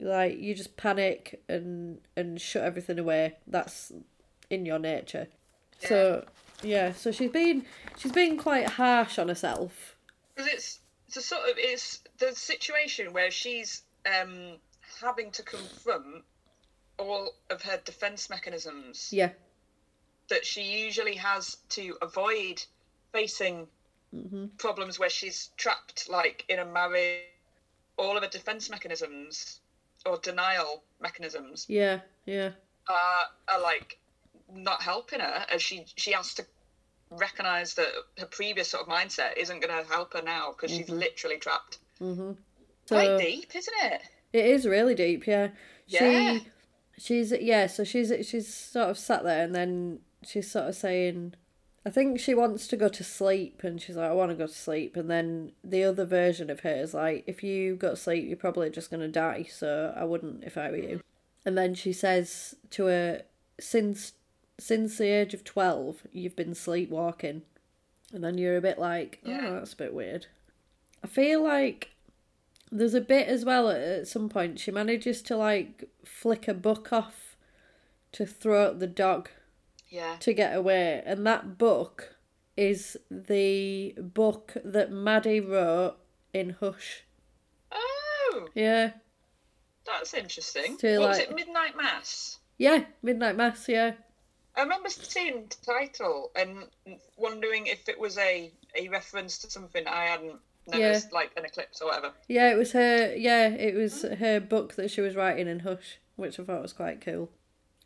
[0.00, 3.36] like you just panic and and shut everything away.
[3.46, 3.92] That's
[4.48, 5.28] in your nature.
[5.78, 6.24] So
[6.62, 7.64] yeah so she's been
[7.96, 9.96] she's been quite harsh on herself.
[10.34, 14.58] Because it's it's a sort of it's the situation where she's um
[15.00, 16.24] having to confront
[16.98, 19.30] all of her defense mechanisms yeah.
[20.28, 22.62] that she usually has to avoid
[23.12, 23.68] facing
[24.12, 24.46] Mm-hmm.
[24.58, 27.20] problems where she's trapped like in a marriage
[27.96, 29.60] all of her defense mechanisms
[30.04, 32.50] or denial mechanisms yeah yeah.
[32.88, 33.98] are, are like
[34.52, 36.44] not helping her as she she has to
[37.12, 40.88] recognize that her previous sort of mindset isn't going to help her now because she's
[40.90, 41.78] literally trapped
[42.90, 44.02] so quite deep isn't it?
[44.32, 45.48] It is really deep yeah.
[45.86, 46.38] Yeah.
[46.38, 46.46] she
[46.98, 51.34] she's yeah so she's she's sort of sat there and then she's sort of saying
[51.84, 54.46] I think she wants to go to sleep and she's like I want to go
[54.46, 54.96] to sleep.
[54.96, 58.36] And then the other version of her is like if you go to sleep you're
[58.36, 61.00] probably just going to die so I wouldn't if I were you.
[61.46, 63.22] And then she says to her
[63.58, 64.12] since
[64.58, 67.42] since the age of 12 you've been sleepwalking.
[68.12, 69.50] And then you're a bit like oh Yeah.
[69.50, 70.26] that's a bit weird.
[71.02, 71.92] I feel like
[72.72, 76.54] there's a bit as well at, at some point she manages to like flick a
[76.54, 77.36] book off
[78.12, 79.28] to throw at the dog
[79.88, 82.16] yeah to get away and that book
[82.56, 85.96] is the book that Maddie wrote
[86.34, 87.04] in Hush.
[87.72, 88.92] oh Yeah.
[89.86, 93.92] that's interesting So, what was like- it midnight mass Yeah, Midnight Mass, yeah.
[94.54, 96.66] I remember seeing the title and
[97.16, 100.38] wondering if it was a a reference to something I hadn't
[100.70, 101.18] noticed, Yeah.
[101.18, 102.12] like an eclipse or whatever.
[102.28, 105.98] Yeah, it was her yeah, it was her book that she was writing in Hush,
[106.16, 107.30] which I thought was quite cool.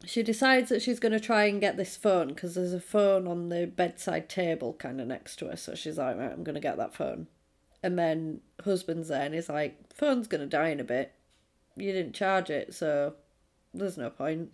[0.06, 3.26] She decides that she's going to try and get this phone because there's a phone
[3.26, 5.56] on the bedside table kind of next to her.
[5.56, 7.26] So she's like, right, I'm going to get that phone.
[7.82, 11.12] And then husband's there and he's like, phone's going to die in a bit.
[11.76, 13.14] You didn't charge it, so
[13.72, 14.50] there's no point.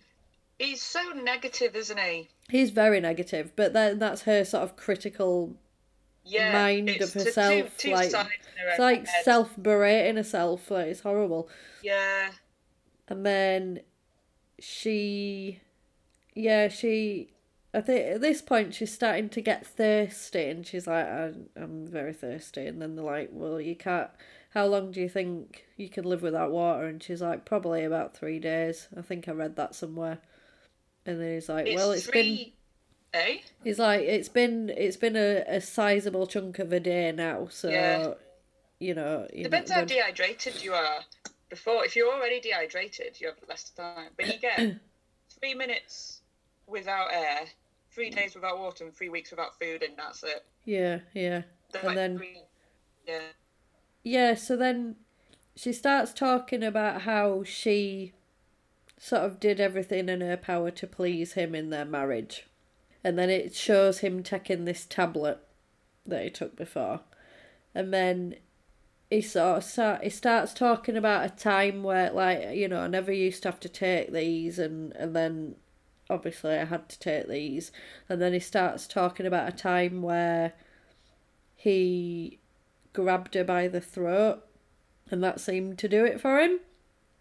[0.59, 2.29] He's so negative, isn't he?
[2.49, 5.57] He's very negative, but then that's her sort of critical
[6.25, 7.77] Yeah, mind of the two- herself.
[7.79, 9.25] two like sides in her it's like head.
[9.25, 10.71] self berating herself.
[10.71, 11.49] Like it's horrible.
[11.83, 12.31] Yeah,
[13.09, 13.81] And then
[14.59, 15.61] she,
[16.35, 17.33] yeah, she.
[17.73, 21.87] I think at this point she's starting to get thirsty, and she's like, I'm, "I'm
[21.87, 24.11] very thirsty." And then they're like, "Well, you can't.
[24.51, 28.17] How long do you think you can live without water?" And she's like, "Probably about
[28.17, 30.19] three days." I think I read that somewhere.
[31.07, 32.53] And then he's like, it's "Well, it's been."
[33.13, 33.39] Eh?
[33.65, 37.69] He's like, "It's been it's been a, a sizable chunk of a day now, so."
[37.69, 38.15] Yeah.
[38.83, 41.01] You know, you Depends know, how when- dehydrated you are.
[41.51, 44.09] Before, if you're already dehydrated, you have less time.
[44.17, 44.77] But you get
[45.41, 46.21] three minutes
[46.67, 47.41] without air,
[47.93, 50.45] three days without water, and three weeks without food, and that's it.
[50.65, 51.43] yeah, yeah.
[51.73, 52.39] They're And like then three,
[53.07, 53.21] yeah,
[54.03, 54.97] Yeah, so then
[55.57, 58.13] she starts talking about how she
[58.97, 62.47] sort of did everything in her power to please him in their marriage.
[63.03, 65.39] And then it shows him taking this tablet
[66.07, 67.01] that he took before.
[67.75, 68.37] And then
[69.09, 72.89] he sort of start, he starts talking about a time where like, you know, I
[72.89, 75.57] never used to have to take these and, and then
[76.09, 77.73] obviously I had to take these.
[78.09, 80.53] And then he starts talking about a time where
[81.57, 82.39] he
[82.93, 84.45] grabbed her by the throat
[85.11, 86.61] and that seemed to do it for him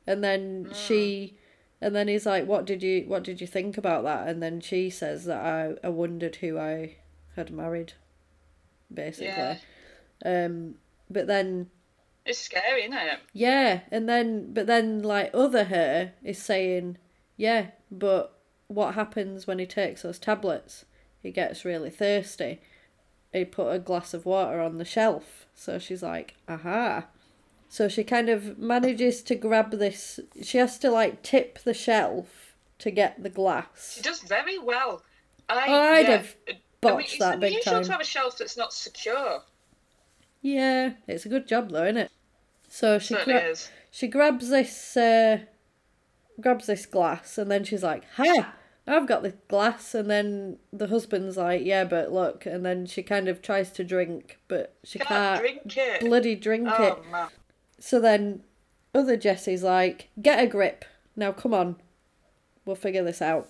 [0.09, 1.35] and then she hmm.
[1.81, 4.27] And then he's like what did you what did you think about that?
[4.27, 6.97] And then she says that i, I wondered who i
[7.35, 7.93] had married
[8.93, 9.27] basically.
[9.27, 9.57] Yeah.
[10.25, 10.75] um
[11.09, 11.69] but then
[12.25, 13.19] it's scary, isn't it?
[13.33, 16.97] yeah and then but then like other her is saying
[17.37, 20.85] yeah but what happens when he takes those tablets?
[21.21, 22.61] He gets really thirsty.
[23.33, 25.47] He put a glass of water on the shelf.
[25.53, 27.07] So she's like aha
[27.71, 32.55] so she kind of manages to grab this she has to like tip the shelf
[32.79, 35.03] to get the glass She does very well.
[35.47, 35.65] I,
[35.99, 36.17] I'd yeah.
[36.17, 39.43] have I mean, botched it's that big unusual to have a shelf that's not secure.
[40.41, 42.11] yeah it's a good job though isn't it
[42.67, 43.69] so she gra- is.
[43.91, 45.39] she grabs this uh
[46.39, 48.53] grabs this glass and then she's like ha
[48.87, 53.03] i've got the glass and then the husband's like yeah but look and then she
[53.03, 55.99] kind of tries to drink but she Can't can't, drink it.
[56.01, 57.27] bloody drink it Oh man.
[57.79, 58.43] So then
[58.93, 61.75] other jessie's like get a grip now come on
[62.65, 63.49] we'll figure this out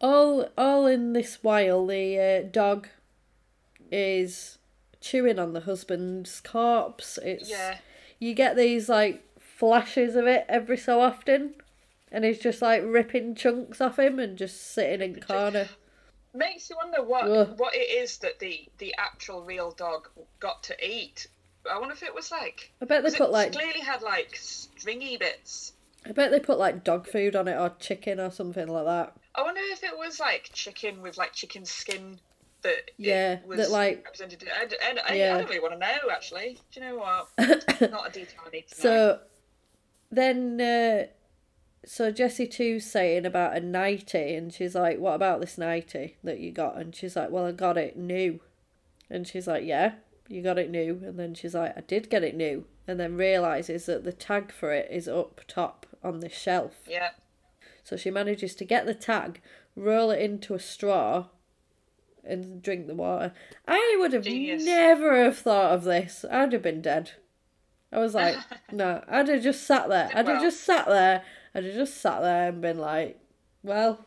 [0.00, 2.88] all all in this while the uh, dog
[3.90, 4.58] is
[5.00, 7.78] chewing on the husband's corpse it's Yeah.
[8.18, 11.54] you get these like flashes of it every so often
[12.12, 15.68] and he's just like ripping chunks off him and just sitting in corner
[16.32, 17.54] Makes you wonder what Ugh.
[17.58, 20.06] what it is that the the actual real dog
[20.38, 21.26] got to eat.
[21.70, 22.72] I wonder if it was like.
[22.80, 25.72] i bet they put it like clearly had like stringy bits.
[26.06, 29.16] i bet they put like dog food on it or chicken or something like that
[29.34, 32.18] I wonder if it was like chicken with like chicken skin
[32.62, 34.46] that Yeah, was that, like- represented.
[34.54, 35.34] I, I I- Yeah.
[35.34, 36.58] I don't really want to know actually.
[36.72, 37.28] Do you know what?
[37.90, 38.82] Not a detail I need to know.
[38.82, 39.18] so
[40.10, 41.06] then uh
[41.86, 46.38] so Jessie too's saying about a nightie and she's like, What about this nightie that
[46.40, 46.76] you got?
[46.76, 48.40] And she's like, Well I got it new
[49.08, 49.92] and she's like, Yeah,
[50.30, 53.16] you got it new and then she's like, I did get it new and then
[53.16, 56.74] realises that the tag for it is up top on the shelf.
[56.88, 57.10] Yeah.
[57.82, 59.40] So she manages to get the tag,
[59.74, 61.26] roll it into a straw,
[62.24, 63.32] and drink the water.
[63.66, 64.64] I would have Genius.
[64.64, 66.24] never have thought of this.
[66.30, 67.12] I'd have been dead.
[67.92, 68.36] I was like,
[68.72, 70.10] no, I'd have just sat there.
[70.14, 71.22] I'd have just sat there.
[71.54, 73.18] I'd have just sat there and been like,
[73.62, 74.06] well,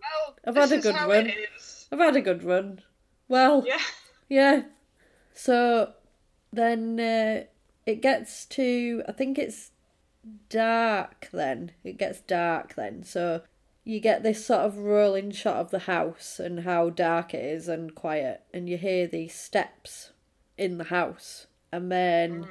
[0.00, 1.32] Well, I've had a good run.
[1.90, 2.82] I've had a good run.
[3.28, 3.78] Well, Yeah.
[4.28, 4.62] yeah.
[5.36, 5.92] So
[6.50, 7.44] then uh,
[7.84, 9.70] it gets to, I think it's
[10.48, 11.72] dark then.
[11.84, 13.04] It gets dark then.
[13.04, 13.42] So
[13.84, 17.68] you get this sort of rolling shot of the house and how dark it is
[17.68, 18.44] and quiet.
[18.52, 20.12] And you hear these steps
[20.56, 21.46] in the house.
[21.70, 22.46] And then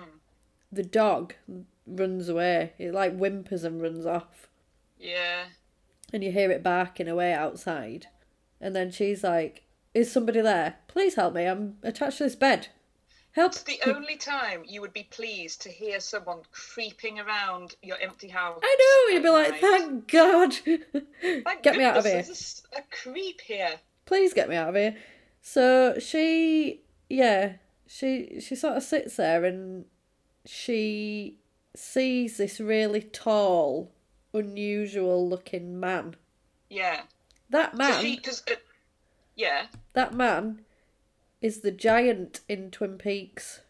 [0.72, 1.34] the dog
[1.88, 2.74] runs away.
[2.78, 4.48] It like whimpers and runs off.
[5.00, 5.46] Yeah.
[6.14, 8.08] And you hear it barking away outside.
[8.62, 9.64] And then she's like,
[9.96, 10.76] Is somebody there?
[10.90, 11.46] Please help me.
[11.46, 12.68] I'm attached to this bed.
[13.32, 13.54] Help.
[13.54, 18.28] It's the only time you would be pleased to hear someone creeping around your empty
[18.28, 18.60] house.
[18.62, 19.14] I know.
[19.14, 19.62] You'd be at like.
[19.62, 20.54] Thank God.
[20.54, 22.22] Thank get me out of here.
[22.22, 23.72] There's a creep here.
[24.06, 24.98] Please get me out of here.
[25.42, 27.54] So she, yeah,
[27.88, 29.86] she she sort of sits there and
[30.46, 31.40] she
[31.74, 33.94] sees this really tall,
[34.34, 36.16] unusual looking man.
[36.70, 37.02] Yeah.
[37.50, 38.56] That So man, she, cause, uh,
[39.36, 39.68] yeah.
[39.94, 40.62] that man,
[41.42, 43.62] is the giant in Twin Peaks.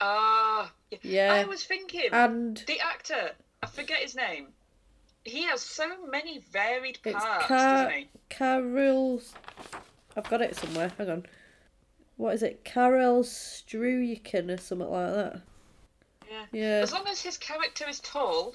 [0.00, 0.72] Ah.
[0.90, 0.98] yeah.
[1.02, 1.32] Yeah.
[1.34, 3.32] I was thinking And the actor.
[3.62, 4.48] I forget his name.
[5.24, 8.08] He has so many varied parts, Car- doesn't he?
[8.28, 9.20] Carol.
[10.16, 10.92] I've got it somewhere.
[10.98, 11.26] Hang on.
[12.16, 15.42] what is it, Carel Struycken or something like that.
[16.30, 16.44] Yeah.
[16.52, 16.80] Yeah.
[16.82, 18.54] As long as his character is tall,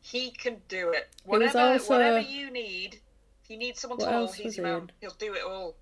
[0.00, 1.08] he can do it.
[1.24, 3.00] Whatever, also- whatever you need,
[3.48, 4.90] if you need someone What tall, else he's was he in?
[5.00, 5.74] He'll do it all.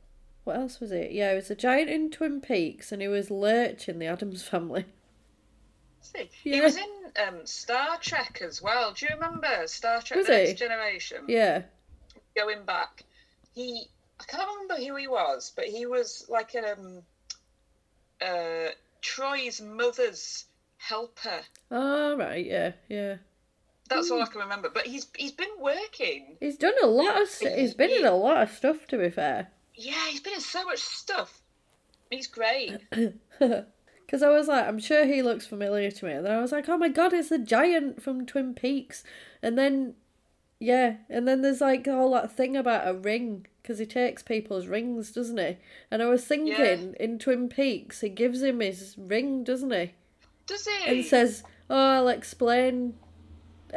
[0.44, 1.10] What else was it?
[1.10, 4.44] Yeah, it was a giant in Twin Peaks, and he was Lurch in the Addams
[4.44, 4.84] Family.
[6.00, 6.54] See, Yeah.
[6.54, 6.88] he was in
[7.26, 8.92] um, Star Trek as well.
[8.92, 10.44] Do you remember Star Trek: Was The he?
[10.44, 11.24] Next Generation?
[11.26, 11.62] Yeah.
[12.36, 13.02] Going back,
[13.54, 13.88] he
[14.20, 17.02] I can't remember who he was, but he was like um
[18.20, 18.68] uh
[19.02, 20.44] Troi's mother's
[20.76, 21.40] helper.
[21.72, 23.16] Oh right, yeah, yeah.
[23.88, 24.14] That's Hmm.
[24.14, 24.68] all I can remember.
[24.72, 26.36] But he's he's been working.
[26.40, 27.28] He's done a lot of.
[27.38, 28.86] He's been in a lot of stuff.
[28.88, 31.40] To be fair, Yeah, he's been in so much stuff.
[32.10, 32.78] He's great.
[33.38, 36.52] because I was like, I'm sure he looks familiar to me, and then I was
[36.52, 39.02] like, oh my god, it's the giant from Twin Peaks,
[39.42, 39.94] and then,
[40.60, 44.68] yeah, and then there's like all that thing about a ring because he takes people's
[44.68, 45.56] rings, doesn't he?
[45.90, 49.92] And I was thinking in Twin Peaks, he gives him his ring, doesn't he?
[50.46, 50.86] Does he?
[50.86, 52.94] and says, "Oh, I'll explain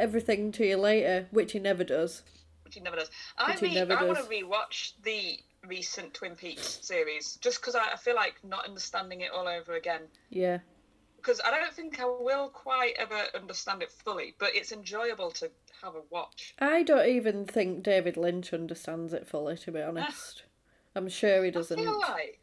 [0.00, 2.22] everything to you later," which he never does.
[2.64, 3.10] Which he never does.
[3.38, 7.92] I, re- never I want to rewatch the recent Twin Peaks series just because I,
[7.92, 10.02] I feel like not understanding it all over again.
[10.30, 10.58] Yeah,
[11.16, 15.50] Because I don't think I will quite ever understand it fully, but it's enjoyable to
[15.82, 16.54] have a watch.
[16.58, 19.56] I don't even think David Lynch understands it fully.
[19.58, 20.44] To be honest,
[20.94, 21.78] I'm sure he doesn't.
[21.78, 22.38] I feel like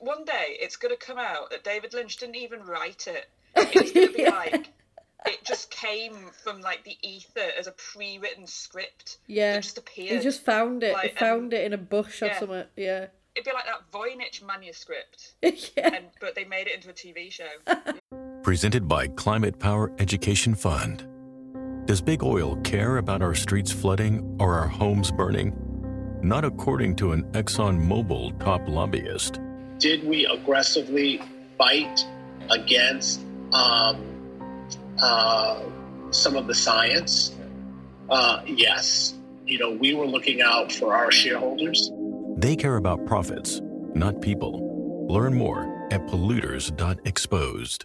[0.00, 3.26] one day it's going to come out that David Lynch didn't even write it.
[3.56, 4.30] It's going to be Yeah.
[4.30, 4.72] like
[5.26, 9.18] it just came from like the ether as a pre-written script.
[9.26, 10.16] Yeah, that just appeared.
[10.16, 10.92] he just found it.
[10.92, 12.38] Like, he found um, it in a bush or yeah.
[12.38, 12.64] something.
[12.76, 13.06] Yeah,
[13.36, 15.34] It'd be like that Voynich manuscript,
[15.76, 15.94] yeah.
[15.94, 17.44] and but they made it into a TV show.
[18.42, 21.06] Presented by Climate Power Education Fund.
[21.84, 25.54] Does big oil care about our streets flooding or our homes burning?
[26.22, 29.38] Not according to an ExxonMobil top lobbyist.
[29.78, 31.20] did we aggressively
[31.58, 32.06] fight
[32.48, 33.20] against
[33.52, 34.15] um,
[35.00, 35.62] uh,
[36.10, 37.34] some of the science?
[38.08, 39.14] Uh, yes.
[39.44, 41.90] You know, we were looking out for our shareholders.
[42.36, 43.60] They care about profits,
[43.94, 45.06] not people.
[45.08, 47.84] Learn more at polluters.exposed.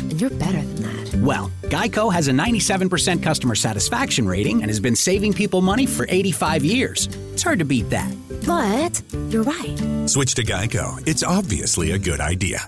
[0.11, 1.15] And you're better than that.
[1.15, 6.05] Well, Geico has a 97% customer satisfaction rating and has been saving people money for
[6.09, 7.07] 85 years.
[7.31, 8.13] It's hard to beat that.
[8.45, 9.01] But
[9.31, 10.09] you're right.
[10.09, 11.01] Switch to Geico.
[11.07, 12.59] It's obviously a good idea.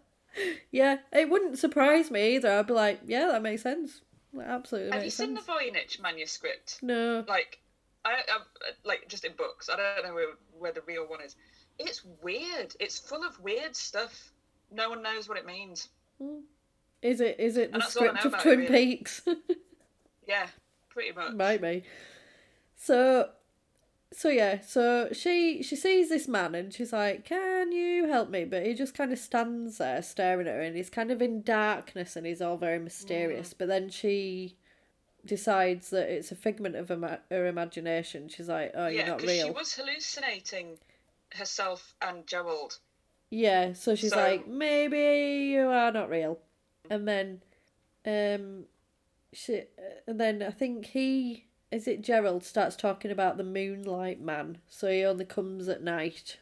[0.71, 2.59] Yeah, it wouldn't surprise me either.
[2.59, 4.03] I'd be like, yeah, that makes sense.
[4.35, 5.47] That absolutely Have you makes seen sense.
[5.47, 6.79] the Voynich manuscript?
[6.83, 7.25] No.
[7.27, 7.59] Like,
[8.05, 8.39] I, I
[8.85, 9.71] like just in books.
[9.73, 10.27] I don't know where,
[10.59, 11.35] where the real one is.
[11.79, 12.77] It's weird.
[12.79, 14.31] It's full of weird stuff.
[14.71, 15.89] No one knows what it means.
[16.23, 16.41] Hmm.
[17.03, 18.96] Is it is it the And that's all I script of about it, Twin really.
[18.96, 19.22] Peaks?
[20.26, 20.46] Yeah,
[20.90, 21.32] pretty much.
[21.32, 21.84] Might be.
[22.76, 23.30] So
[24.12, 28.44] so yeah, so she she sees this man and she's like, Can you help me?
[28.44, 31.42] But he just kind of stands there staring at her and he's kind of in
[31.42, 33.55] darkness and he's all very mysterious.
[33.55, 33.59] Mm.
[33.59, 34.57] But then she
[35.24, 38.28] decides that it's a figment of her imagination.
[38.28, 40.78] She's like, Oh, you're yeah, not because she was hallucinating
[41.34, 42.78] herself and Gerald.
[43.30, 46.38] Yeah, so she's So- like, maybe you are not real,
[46.91, 47.43] and then,
[48.07, 48.64] um,
[49.32, 49.62] she,
[50.07, 54.91] and then I think he is it Gerald starts talking about the Moonlight Man, so
[54.91, 56.39] he only comes at night,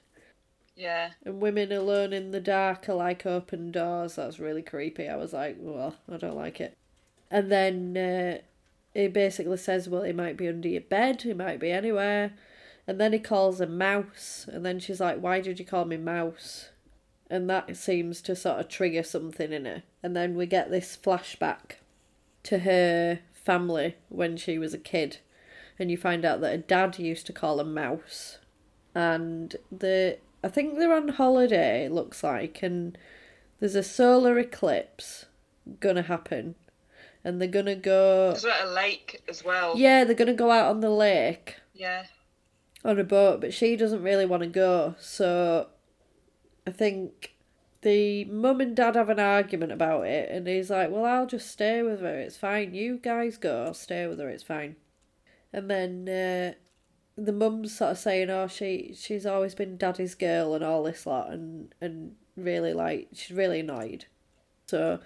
[0.76, 4.16] Yeah, and women alone in the dark are like open doors.
[4.16, 5.08] That's really creepy.
[5.08, 6.76] I was like, well, I don't like it.
[7.30, 8.38] And then uh,
[8.94, 12.34] he basically says, well, he might be under your bed, he might be anywhere.
[12.86, 15.96] And then he calls her Mouse, and then she's like, why did you call me
[15.96, 16.70] Mouse?
[17.28, 19.82] And that seems to sort of trigger something in her.
[20.02, 21.76] And then we get this flashback
[22.44, 25.18] to her family when she was a kid.
[25.78, 28.38] And you find out that her dad used to call her Mouse.
[28.94, 32.96] And the I think they're on holiday, it looks like, and
[33.58, 35.26] there's a solar eclipse
[35.80, 36.54] gonna happen.
[37.24, 39.76] And they're gonna go there's at a lake as well.
[39.76, 41.56] Yeah, they're gonna go out on the lake.
[41.74, 42.04] Yeah.
[42.84, 44.94] on a boat, but she doesn't really want to go.
[45.00, 45.66] So
[46.66, 47.36] I think
[47.82, 51.50] the mum and dad have an argument about it, and he's like, Well, I'll just
[51.50, 52.74] stay with her, it's fine.
[52.74, 54.76] You guys go, I'll stay with her, it's fine.
[55.52, 56.54] And then uh,
[57.16, 61.06] the mum's sort of saying, Oh, she she's always been daddy's girl and all this
[61.06, 64.06] lot, and, and really like, she's really annoyed.
[64.66, 65.00] So,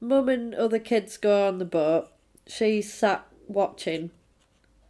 [0.00, 2.08] mum and other kids go on the boat.
[2.46, 4.10] She's sat watching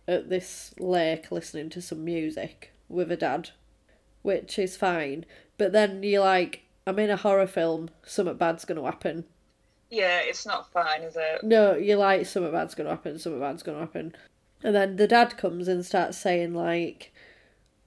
[0.07, 3.51] at this lake listening to some music with her dad,
[4.23, 5.25] which is fine.
[5.61, 9.27] But then you're like, I'm in a horror film, something bad's to happen.
[9.91, 11.43] Yeah, it's not fine, is it?
[11.43, 14.17] No, you're like, something bad's to happen, something bad's to happen.
[14.65, 17.13] And then the dad comes and starts saying, like,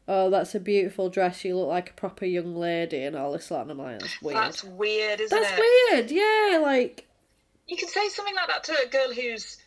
[0.08, 3.50] oh, that's a beautiful dress, you look like a proper young lady, and all this
[3.50, 3.64] lot.
[3.64, 4.38] And I'm like, that's weird.
[4.38, 5.58] That's weird, isn't That's it?
[5.58, 7.08] That's weird, yeah, like,
[7.66, 9.58] You can say something like that to a girl who's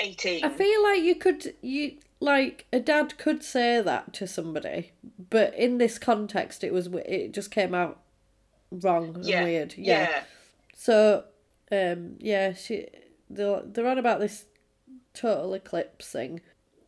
[0.00, 0.44] 18.
[0.44, 4.92] I feel like you could you like a dad could say that to somebody,
[5.30, 8.00] but in this context, it was it just came out
[8.70, 9.44] wrong and yeah.
[9.44, 9.74] weird.
[9.76, 10.08] Yeah.
[10.10, 10.22] yeah.
[10.74, 11.24] So,
[11.70, 12.86] um, yeah, she
[13.30, 14.44] they're they're on about this
[15.14, 16.40] total eclipse thing,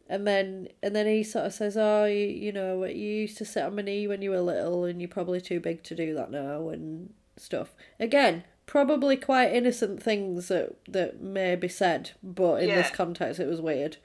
[0.08, 3.44] and then and then he sort of says, "Oh, you, you know, you used to
[3.44, 6.14] sit on my knee when you were little, and you're probably too big to do
[6.14, 12.62] that now, and stuff." Again, probably quite innocent things that that may be said, but
[12.62, 13.96] in this context, it was weird.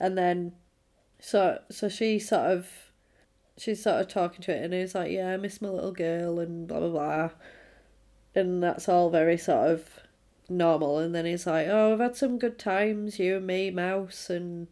[0.00, 0.52] And then,
[1.20, 2.68] so so she sort of.
[3.56, 6.40] She's sort of talking to it, and he's like, "Yeah, I miss my little girl,"
[6.40, 7.30] and blah blah blah
[8.34, 9.88] and that's all very sort of
[10.48, 10.98] normal.
[10.98, 14.68] And then he's like, "Oh, I've had some good times, you and me, Mouse," and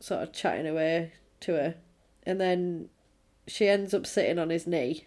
[0.00, 1.74] sort of chatting away to her.
[2.24, 2.88] And then
[3.46, 5.06] she ends up sitting on his knee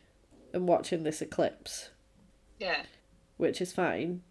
[0.54, 1.90] and watching this eclipse,
[2.60, 2.84] Yeah.
[3.38, 4.22] Which is fine.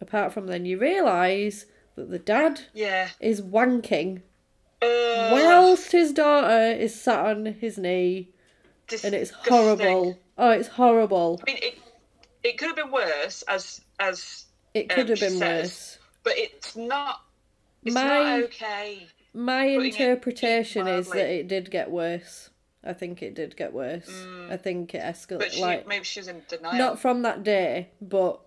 [0.00, 1.66] Apart from then, you realise
[1.96, 3.08] that the dad Yeah.
[3.20, 4.22] is wanking
[4.82, 8.28] Uh, whilst his daughter is sat on his knee,
[9.02, 10.18] and it's horrible.
[10.36, 11.40] Oh, it's horrible.
[11.46, 11.78] I mean, it,
[12.44, 14.44] it could have been worse, as as
[14.74, 15.98] It um, could have been says, worse.
[16.22, 17.22] but it's not.
[17.84, 19.06] It's My- not okay.
[19.32, 22.50] My interpretation is that it did get worse.
[22.86, 24.08] I think it did get worse.
[24.08, 24.50] Mm.
[24.52, 25.50] I think it But escalated.
[25.52, 26.76] she, Like maybe she's in denial.
[26.78, 28.40] not from that day, but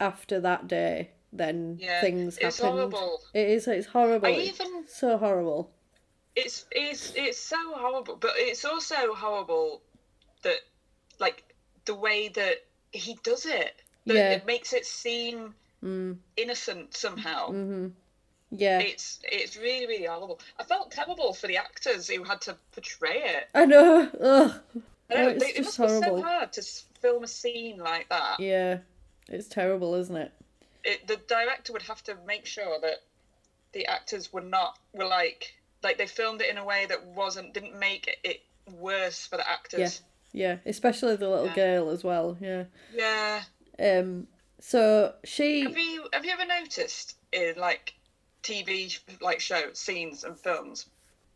[0.00, 2.78] after that day, then Yeah, things it's happened.
[2.92, 3.20] horrible.
[3.32, 3.66] It is.
[3.68, 4.28] It's horrible.
[4.28, 5.70] I It's even- so horrible.
[6.36, 9.82] it's it's it's so horrible, but it's also horrible
[10.42, 10.58] that
[11.18, 11.44] like
[11.84, 12.56] the way that
[12.92, 13.74] he does it.
[14.06, 14.30] That Yeah.
[14.32, 16.16] it makes it seem mm.
[16.36, 17.48] innocent somehow.
[17.48, 17.88] Mm-hmm.
[18.56, 20.40] Yeah, It's it's really really horrible.
[20.58, 23.48] I felt terrible for the actors who had to portray it.
[23.54, 24.08] I know.
[24.20, 24.60] Ugh.
[25.10, 26.62] I know, it's they- it just must be so hard to
[27.00, 28.38] film a scene like that.
[28.40, 28.78] Yeah,
[29.28, 30.32] it's terrible, isn't it?
[30.84, 33.02] It, the director would have to make sure that
[33.72, 37.52] the actors were not were like like they filmed it in a way that wasn't
[37.54, 38.40] didn't make it
[38.78, 40.02] worse for the Yeah, actors.
[40.32, 40.56] yeah.
[40.64, 41.54] Especially the little Yeah.
[41.54, 42.36] girl as well.
[42.40, 42.64] Yeah.
[42.94, 43.42] Yeah.
[43.80, 44.28] Um.
[44.60, 45.62] So she.
[45.64, 47.92] Have you have you ever noticed in like
[48.44, 50.86] TV like show scenes and films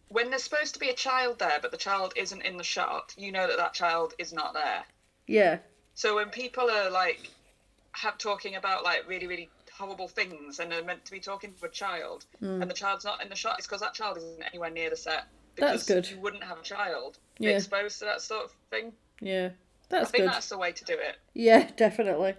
[0.08, 3.14] when there's supposed to be a child there but the child isn't in the shot,
[3.18, 4.82] you know that that child is not there.
[5.26, 5.58] Yeah.
[5.94, 7.28] So when people are like
[7.92, 11.66] have talking about like really really horrible things and are meant to be talking to
[11.66, 12.62] a child Hmm.
[12.62, 14.96] and the child's not in the shot, it's because that child isn't anywhere near the
[14.96, 15.24] set.
[15.56, 16.10] That's Because good.
[16.10, 17.50] You wouldn't have a child Yeah.
[17.56, 18.92] exposed to that sort of thing.
[19.20, 19.50] Yeah.
[19.88, 20.32] that's I think good.
[20.32, 21.16] that's the way to do it.
[21.34, 22.34] Yeah, definitely.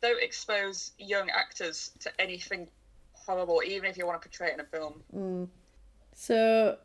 [0.00, 2.68] don't expose young actors to anything
[3.26, 5.02] horrible, even if you want to portray it in a film.
[5.14, 5.48] Mm.
[6.14, 6.78] So,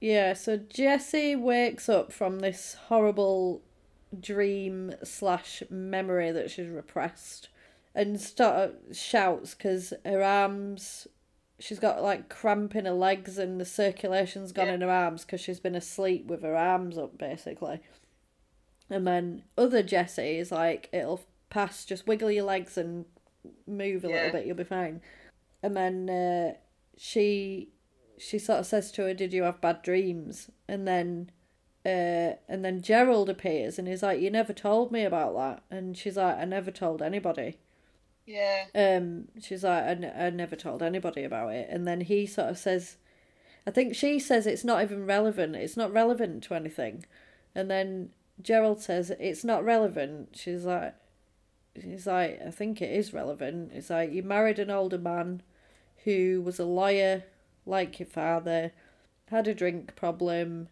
[0.00, 3.62] yeah, so Jessie wakes up from this horrible
[4.20, 7.48] dream slash memory that she's repressed
[7.94, 11.08] and start shouts because her arms
[11.58, 14.74] she's got like cramp in her legs and the circulation's gone Yeah.
[14.74, 17.80] in her arms because she's been asleep with her arms up basically
[18.90, 23.04] and then other Jessie is like it'll pass just wiggle your legs and
[23.66, 24.14] move a Yeah.
[24.14, 25.00] little bit you'll be fine
[25.64, 26.54] and then uh,
[26.96, 27.70] she
[28.18, 31.30] she sort of says to her, "Did you have bad dreams?" And then,
[31.86, 35.96] uh, and then Gerald appears and he's like, "You never told me about that." And
[35.96, 37.58] she's like, "I never told anybody."
[38.26, 38.66] Yeah.
[38.74, 41.68] Um, she's like, I, n- I never told anybody about it.
[41.70, 42.96] And then he sort of says,
[43.66, 45.56] I think she says it's not even relevant.
[45.56, 47.04] It's not relevant to anything.
[47.54, 48.10] And then
[48.40, 50.30] Gerald says it's not relevant.
[50.34, 50.94] She's like,
[51.74, 53.72] he's like, I think it is relevant.
[53.74, 55.42] It's like you married an older man
[56.04, 57.24] who was a lawyer,
[57.66, 58.72] like your father,
[59.28, 60.68] had a drink problem,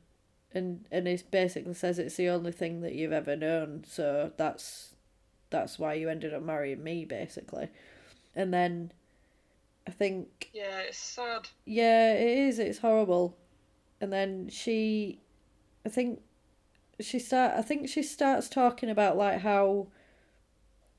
[0.54, 3.84] and and he basically says it's the only thing that you've ever known.
[3.88, 4.94] So that's
[5.50, 7.68] that's why you ended up marrying me, basically.
[8.34, 8.92] And then
[9.86, 11.48] I think Yeah, it's sad.
[11.64, 12.58] yeah, it is.
[12.58, 13.36] It's horrible.
[14.00, 15.20] and then she,
[15.86, 16.20] I think,
[17.00, 17.54] she start.
[17.56, 19.88] I think she starts talking about like how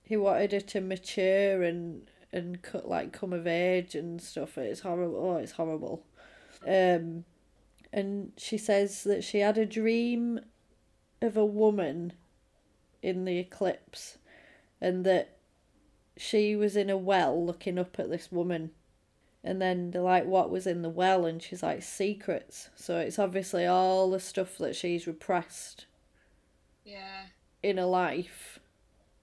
[0.04, 4.58] he wanted her to mature and and cut like come of age and stuff.
[4.58, 5.18] It's horrible.
[5.18, 6.04] Oh, it's horrible.
[6.68, 7.26] Um,
[7.94, 10.40] and she says that she had a dream
[11.22, 12.14] of a woman
[13.02, 14.18] in the eclipse,
[14.82, 15.38] and that
[16.18, 18.72] she was in a well looking up at this woman.
[19.46, 21.26] And then they're like, what was in the well?
[21.26, 22.70] And she's like, secrets.
[22.76, 25.86] So it's obviously all the stuff that she's repressed
[26.86, 27.28] Yeah.
[27.62, 28.60] in a life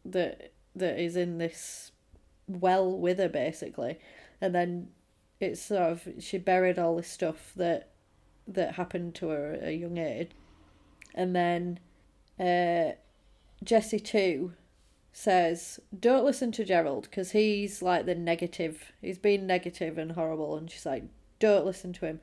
[0.04, 1.89] that that is in this
[2.59, 3.98] well with her basically.
[4.40, 4.88] And then
[5.38, 7.90] it's sort of she buried all this stuff that
[8.46, 10.30] that happened to her at a young age.
[11.14, 11.78] And then
[12.38, 12.92] uh
[13.62, 14.53] Jessie too
[15.12, 18.92] says don't listen to Gerald because he's like the negative.
[19.01, 21.05] He's being negative and horrible and she's like
[21.38, 22.20] don't listen to him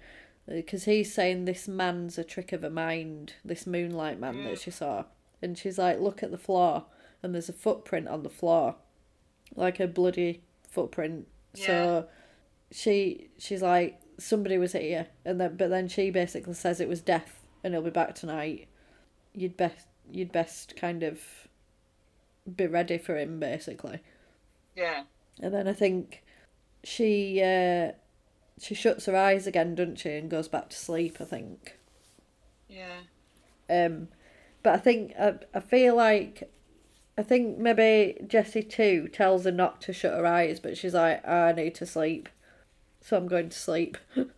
[0.47, 4.71] because he's saying this man's a trick of a mind this moonlight man that she
[4.71, 5.03] saw
[5.41, 6.85] and she's like look at the floor
[7.21, 8.75] and there's a footprint on the floor
[9.55, 12.05] like a bloody footprint so
[12.71, 17.01] she she's like somebody was here and then but then she basically says it was
[17.01, 18.67] death and he'll be back tonight
[19.33, 21.19] you'd best you'd best kind of
[22.55, 23.99] be ready for him basically
[24.75, 25.03] Yeah.
[25.41, 26.23] and then I think
[26.83, 27.91] she uh,
[28.59, 31.17] she shuts her eyes again, doesn't she, and goes back to sleep.
[31.19, 31.77] I think.
[32.69, 32.99] Yeah.
[33.69, 34.07] Um,
[34.63, 36.49] but I think I, I feel like
[37.17, 41.21] I think maybe Jessie too tells her not to shut her eyes, but she's like,
[41.25, 42.29] "Oh, I need to sleep,
[43.01, 43.97] so I'm going to sleep.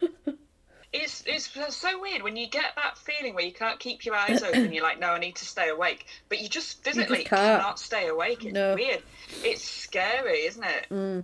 [0.92, 4.42] It's it's so weird when you get that feeling where you can't keep your eyes
[4.42, 4.74] open.
[4.74, 7.62] You're like, no, I need to stay awake, but you just physically can't.
[7.62, 8.44] cannot stay awake.
[8.44, 8.74] It's No.
[8.74, 9.04] weird.
[9.44, 10.88] It's scary, isn't it?
[10.90, 11.24] Mm.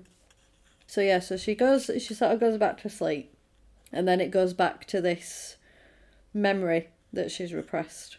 [0.85, 3.33] So yeah, so she goes, she sort of goes back to sleep,
[3.91, 5.55] and then it goes back to this
[6.31, 8.17] memory that she's repressed.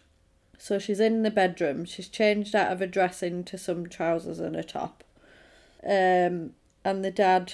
[0.66, 1.84] So she's in the bedroom.
[1.84, 5.04] She's changed out of a dress into some trousers and a top.
[5.84, 6.54] Um,
[6.84, 7.52] and the dad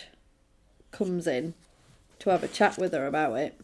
[0.92, 1.52] comes in
[2.20, 3.60] to have a chat with her about it.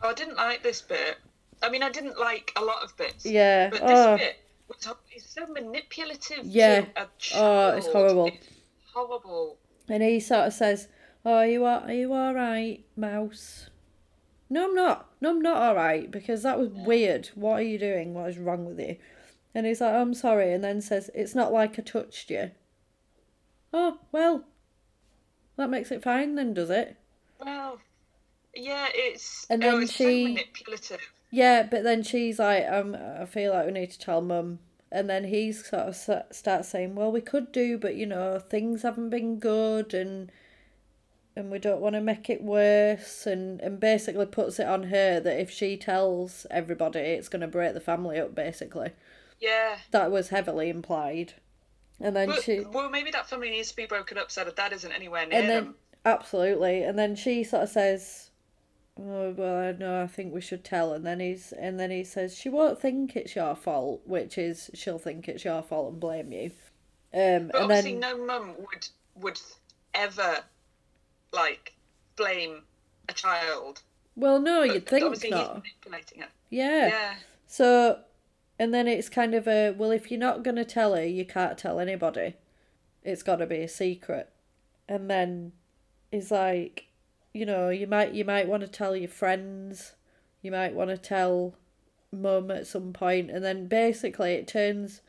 [0.00, 1.16] Oh, I didn't like this bit.
[1.60, 3.26] I mean, I didn't like a lot of bits.
[3.26, 4.16] Yeah, But this oh.
[4.16, 4.36] bit
[4.68, 6.44] was it's so manipulative.
[6.44, 6.82] Yeah.
[6.82, 8.26] To Oh, it's horrible.
[8.26, 8.46] It's
[8.94, 9.56] horrible.
[9.88, 10.86] And he sort of says,
[11.24, 13.70] "Oh, are you all, are you all right, Mouse?"
[14.50, 15.08] No, I'm not.
[15.20, 17.28] No, I'm not all right because that was weird.
[17.34, 18.14] What are you doing?
[18.14, 18.96] What is wrong with you?
[19.54, 22.50] And he's like, "I'm sorry," and then says, "It's not like I touched you."
[23.72, 24.44] Oh well,
[25.56, 26.96] that makes it fine then, does it?
[27.38, 27.78] Well,
[28.54, 31.00] yeah, it's And oh, then it's she- so manipulative.
[31.30, 34.60] Yeah, but then she's like, um, I feel like we need to tell mum.
[34.90, 35.96] And then he sort of
[36.30, 40.32] starts saying, well, we could do, but you know, things haven't been good and
[41.38, 45.20] and we don't want to make it worse and, and basically puts it on her
[45.20, 48.90] that if she tells everybody it's going to break the family up basically
[49.40, 49.76] Yeah.
[49.92, 51.34] that was heavily implied
[52.00, 54.72] and then she well, maybe that family needs to be broken up so that dad
[54.72, 55.74] isn't anywhere near and then them.
[56.04, 58.30] absolutely and then she sort of says
[59.00, 62.36] oh well no i think we should tell and then he's and then he says
[62.36, 66.32] she won't think it's your fault which is she'll think it's your fault and blame
[66.32, 66.50] you
[67.14, 69.40] um But and obviously, then no mum would would
[69.94, 70.38] ever
[71.32, 71.74] like
[72.16, 72.62] blame
[73.08, 73.82] a child.
[74.16, 75.62] well no But you'd think not
[76.50, 76.88] yeah.
[76.88, 77.14] Yeah.
[77.46, 78.00] so
[78.58, 81.24] and then it's kind of a well if you're not going to tell her you
[81.24, 82.34] can't tell anybody
[83.02, 84.30] it's got to be a secret
[84.88, 85.52] and then
[86.10, 86.86] it's like
[87.32, 89.92] you know you might you might want to tell your friends
[90.42, 91.54] you might want to tell
[92.10, 95.02] mum at some point and then basically it turns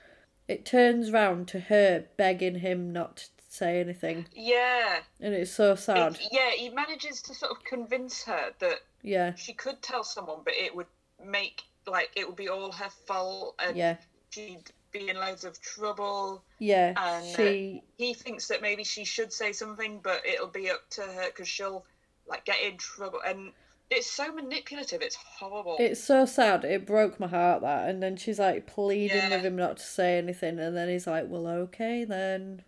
[0.47, 4.99] it turns round to her begging him not to say anything Yeah.
[5.19, 9.35] and it's so sad It- yeah, he manages to sort of convince her that yeah
[9.35, 10.87] she could tell someone, but it would
[11.23, 13.97] make like it would be all her fault, and yeah
[14.29, 16.43] she'd be in loads of trouble.
[16.59, 20.69] yeah And uh, she he thinks that maybe she should say something, but it'll be
[20.69, 21.85] up to her because she'll
[22.27, 23.51] like get in trouble, and
[23.89, 25.01] it's so manipulative.
[25.01, 25.77] It's horrible.
[25.79, 26.63] It's so sad.
[26.63, 27.89] It broke my heart that.
[27.89, 29.29] And then she's like pleading Yeah.
[29.37, 30.59] with him not to say anything.
[30.59, 32.63] And then he's like, well, okay then.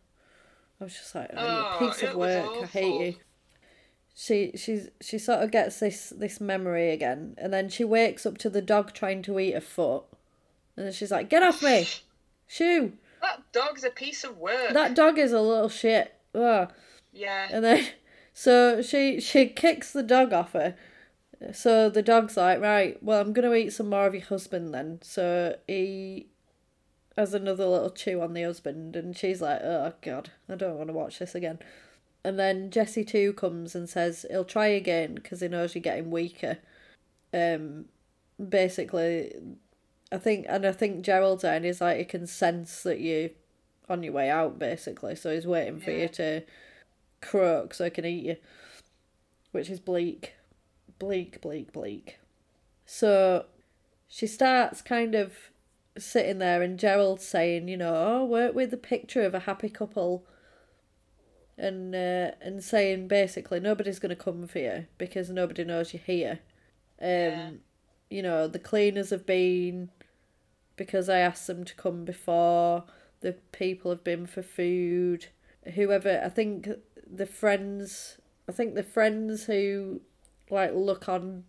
[0.81, 2.49] I was just like, oh, Oh, piece of work.
[2.63, 3.15] I hate you.
[4.13, 8.37] She she's she sort of gets this this memory again, and then she wakes up
[8.39, 10.03] to the dog trying to eat her foot,
[10.75, 11.87] and then she's like, "Get off me,
[12.47, 12.93] shoo!
[13.21, 14.73] that dog's a piece of work.
[14.73, 16.71] That dog is a little shit." Ugh.
[17.13, 17.47] yeah.
[17.51, 17.87] And then,
[18.33, 20.75] so she she kicks the dog off her.
[21.53, 24.99] So the dog's like, right, well, I'm gonna eat some more of your husband then.
[25.01, 26.27] So he
[27.17, 30.89] has another little chew on the husband, and she's like, oh god, I don't want
[30.89, 31.59] to watch this again.
[32.23, 36.11] And then Jessie too comes and says he'll try again because he knows you're getting
[36.11, 36.59] weaker.
[37.33, 37.85] Um,
[38.49, 39.33] basically,
[40.11, 43.29] I think, and I think Geraldine is like he can sense that you're
[43.89, 45.15] on your way out, basically.
[45.15, 46.43] So he's waiting for you to
[47.21, 48.35] croak so he can eat you,
[49.51, 50.35] which is bleak,
[50.99, 52.19] bleak, bleak, bleak.
[52.85, 53.45] So
[54.07, 55.50] she starts kind of
[55.97, 59.69] sitting there, and Gerald saying, you know, oh, work with the picture of a happy
[59.69, 60.25] couple.
[61.57, 66.39] And uh, and saying basically nobody's gonna come for you because nobody knows you're here.
[66.99, 67.51] Um, Yeah.
[68.09, 69.89] you know the cleaners have been
[70.77, 72.85] because I asked them to come before.
[73.21, 75.27] The people have been for food.
[75.75, 76.69] Whoever I think
[77.11, 78.17] the friends,
[78.49, 80.01] I think the friends who
[80.49, 81.45] like look on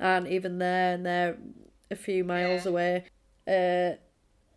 [0.00, 1.38] aren't even there, and they're
[1.90, 2.70] a few miles Yeah.
[2.70, 3.04] away.
[3.46, 3.96] Uh,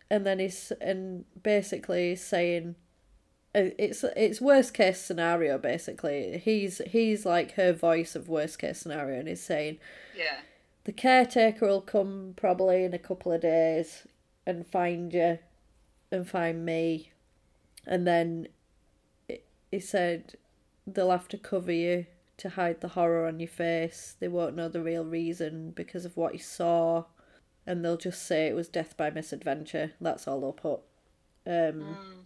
[0.09, 2.75] and then he's and basically saying
[3.55, 6.37] uh, it's it's worst case scenario basically.
[6.43, 9.79] He's he's like her voice of worst case scenario and he's saying
[10.15, 10.39] Yeah.
[10.83, 14.05] the caretaker will come probably in a couple of days
[14.45, 15.39] and find you
[16.11, 17.11] and find me.
[17.87, 18.47] And then
[19.71, 20.35] he said
[20.85, 22.05] they'll have to cover you
[22.37, 24.15] to hide the horror on your face.
[24.19, 27.05] They won't know the real reason because of what you saw
[27.67, 30.81] and they'll just say it was death by misadventure that's all they'll put.
[31.45, 32.25] Um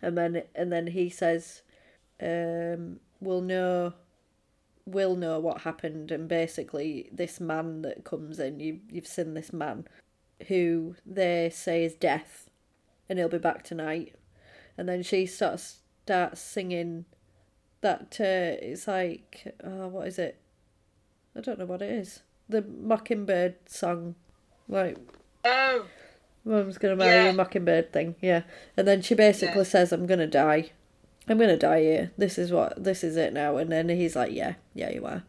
[0.00, 1.62] and then and then he says
[2.20, 3.94] um we'll know
[4.84, 9.52] we'll know what happened and basically this man that comes in you you've seen this
[9.52, 9.86] man
[10.48, 12.50] who they say is death
[13.08, 14.14] and he'll be back tonight.
[14.76, 17.04] And then she starts starts singing
[17.80, 20.40] that uh, it's like oh what is it?
[21.36, 22.22] I don't know what it is.
[22.48, 24.14] The mockingbird song
[24.72, 24.96] like
[25.44, 25.86] Oh.
[26.44, 27.30] Mum's gonna marry Yeah.
[27.30, 28.42] a mockingbird thing, yeah.
[28.76, 29.62] And then she basically Yeah.
[29.64, 30.70] says, "I'm gonna die.
[31.28, 32.10] I'm gonna die here.
[32.18, 35.22] This is what this is it now." And then he's like, "Yeah, yeah, you are."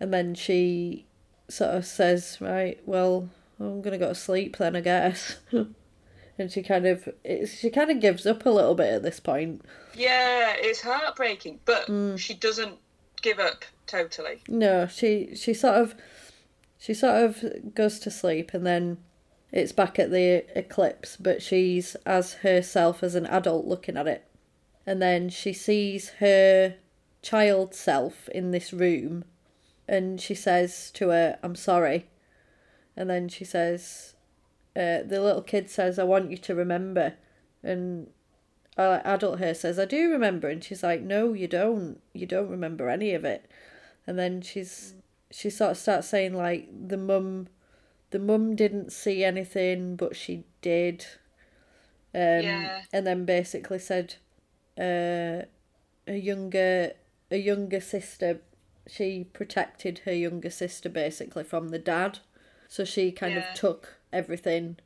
[0.00, 1.06] And then she
[1.48, 3.28] sort of says, "Right, well,
[3.60, 5.36] I'm gonna go to sleep then, I guess."
[6.38, 7.08] and she kind of
[7.48, 9.62] she kind of gives up a little bit at this point.
[9.94, 12.18] Yeah, it's heartbreaking, but Mm.
[12.18, 12.78] she doesn't
[13.22, 14.42] give up totally.
[14.48, 15.94] No, she she sort of
[16.78, 18.98] she sort of goes to sleep and then
[19.52, 24.26] it's back at the eclipse, but she's as herself as an adult looking at it.
[24.86, 26.76] And then she sees her
[27.22, 29.24] child self in this room
[29.88, 32.06] and she says to her, I'm sorry.
[32.96, 34.14] And then she says,
[34.74, 37.14] uh, the little kid says, I want you to remember.
[37.62, 38.08] And
[38.76, 40.48] uh, adult her says, I do remember.
[40.48, 42.00] And she's like, No, you don't.
[42.12, 43.50] You don't remember any of it.
[44.06, 44.94] And then she's
[45.36, 47.48] she sort of starts saying like the mum
[48.10, 51.04] the mum didn't see anything but she did.
[52.14, 52.82] Um Yeah.
[52.92, 54.14] and then basically said
[54.78, 55.44] uh
[56.08, 56.92] a younger
[57.30, 58.40] a younger sister
[58.86, 62.20] she protected her younger sister basically from the dad.
[62.68, 63.52] So she kind Yeah.
[63.52, 64.76] of took everything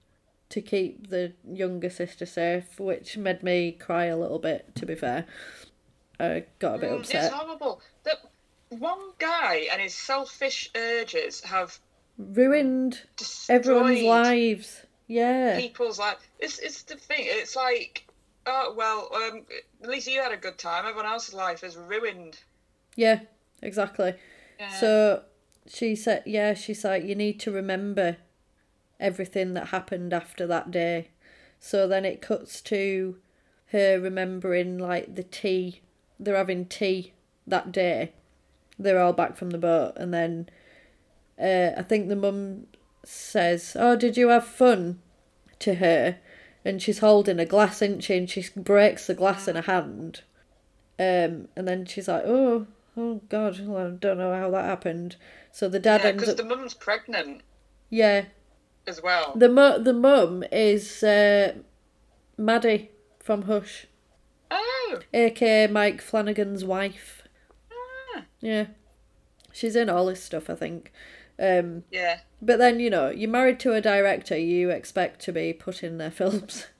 [0.48, 4.96] to keep the younger sister safe, which made me cry a little bit, to be
[4.96, 5.26] fair.
[6.18, 7.24] I got a bit Mm, upset.
[7.26, 7.80] It's horrible.
[8.02, 8.18] That
[8.70, 11.78] one guy and his selfish urges have
[12.18, 13.00] Ruined
[13.48, 14.86] everyone's lives.
[15.06, 15.58] Yeah.
[15.58, 16.18] people's life.
[16.38, 17.24] It's it's the thing.
[17.26, 18.06] It's like,
[18.46, 19.42] oh well, um,
[19.82, 20.84] at least you had a good time.
[20.86, 22.38] Everyone else's life is ruined.
[22.94, 23.20] Yeah,
[23.62, 24.14] exactly.
[24.58, 24.68] Yeah.
[24.68, 25.22] So
[25.66, 28.18] she said, yeah, she's like, you need to remember
[28.98, 31.08] everything that happened after that day.
[31.58, 33.16] So then it cuts to
[33.72, 35.80] her remembering like the tea.
[36.18, 37.14] They're having tea
[37.46, 38.12] that day.
[38.82, 40.48] They're all back from the boat, and then
[41.38, 42.66] uh, I think the mum
[43.04, 45.00] says, "Oh, did you have fun?"
[45.60, 46.16] to her,
[46.64, 48.16] and she's holding a glass, isn't she?
[48.16, 50.22] And she breaks the glass in her hand.
[50.98, 52.66] Um, and then she's like, "Oh,
[52.96, 55.16] oh God, well, I don't know how that happened."
[55.52, 57.42] So the dad Yeah, because up, the mum's pregnant
[57.90, 58.26] yeah.
[58.86, 59.32] as well.
[59.36, 61.54] The mu- the mum is uh,
[62.38, 63.86] Maddie from Hush,
[64.50, 67.19] Oh, aka Mike Flanagan's wife.
[68.42, 68.66] Ah, Yeah,
[69.52, 70.92] she's in all this stuff, I think.
[71.38, 72.20] Um, yeah.
[72.42, 75.98] but then you know, you're married to a director, you expect to be put in
[75.98, 76.66] their films.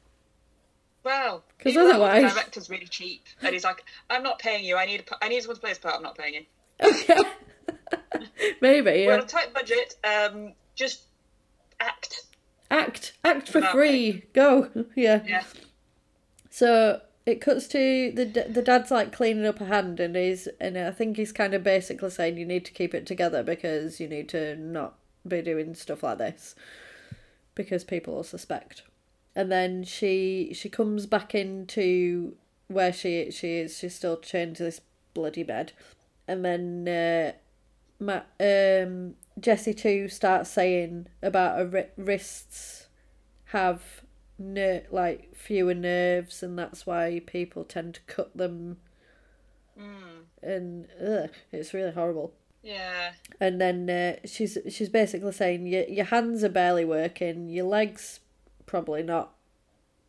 [1.03, 4.77] Well, because or the otherwise- director's really cheap, and he's like, "I'm not paying you.
[4.77, 5.95] I need, a, I need someone to play this part.
[5.95, 6.45] I'm not paying you.
[6.85, 7.17] Okay.
[8.61, 9.13] Maybe, We're yeah.
[9.15, 9.95] on a tight budget.
[10.05, 11.05] Um, just
[11.81, 12.25] act.
[12.71, 14.25] Act, act for free.
[14.35, 15.23] Go, yeah.
[15.27, 15.45] Yeah.
[16.51, 17.01] So
[17.31, 20.91] it cuts to the the dad's like cleaning up a hand, and he's and I
[20.91, 24.29] think he's kind of basically saying you need to keep it together because you need
[24.31, 26.55] to not be doing stuff like this
[27.55, 28.83] because people will suspect.
[29.35, 32.35] And then she she comes back into
[32.69, 33.79] where she she is.
[33.79, 34.81] She's still chained to this
[35.15, 35.73] bloody bed,
[36.29, 37.33] and then uh,
[38.01, 42.89] Ma- um, Jessie too starts saying about her wrists
[43.47, 44.00] have
[44.41, 48.79] ner- like fewer nerves, and that's why people tend to cut them.
[50.43, 52.33] And ugh, it's really horrible.
[52.63, 53.13] Yeah.
[53.41, 58.21] And then uh, she's she's basically saying your your hands are barely working, your legs
[58.67, 59.35] probably not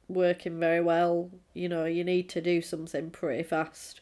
[0.07, 1.29] working very well.
[1.53, 4.01] You know, you need to do something pretty fast.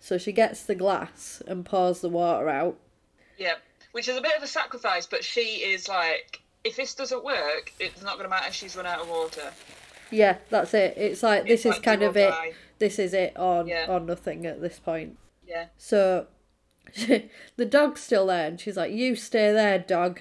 [0.00, 2.78] So she gets the glass and pours the water out.
[3.38, 3.54] Yeah.
[3.92, 7.72] Which is a bit of a sacrifice, but she is like, if this doesn't work,
[7.78, 9.50] it's not going to matter she's run out of water.
[10.10, 10.94] Yeah, that's it.
[10.96, 12.30] It's like this It's is like kind of it.
[12.30, 12.52] die.
[12.78, 13.86] This is it or Yeah.
[13.88, 15.18] or nothing at this point.
[15.46, 15.66] Yeah.
[15.78, 16.26] So
[17.56, 20.20] the dog's still there, and she's like, "You stay there, dog."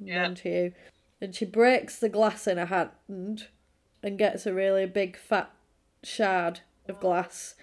[0.00, 0.24] Yeah.
[0.24, 0.72] And you,
[1.20, 3.46] and she breaks the glass in her hand,
[4.02, 5.50] and gets a really big fat
[6.02, 7.54] shard of glass.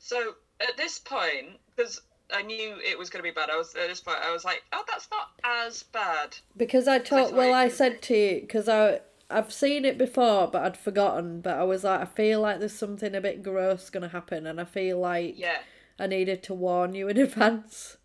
[0.00, 2.00] So at this point, because
[2.32, 4.44] I knew it was going to be bad, I was at this point, I was
[4.44, 6.36] like, oh, that's not as bad.
[6.56, 10.62] Because I told, well, I said to you, because I I've seen it before, but
[10.62, 11.40] I'd forgotten.
[11.40, 14.60] But I was like, I feel like there's something a bit gross gonna happen, and
[14.60, 15.58] I feel like Yeah.
[15.98, 17.96] I needed to warn you in advance.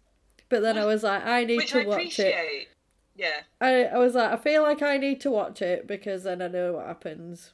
[0.50, 2.70] But then I was like, I need Which to I watch it.
[3.16, 3.42] Yeah.
[3.60, 6.48] I, I was like, I feel like I need to watch it because then I
[6.48, 7.52] know what happens.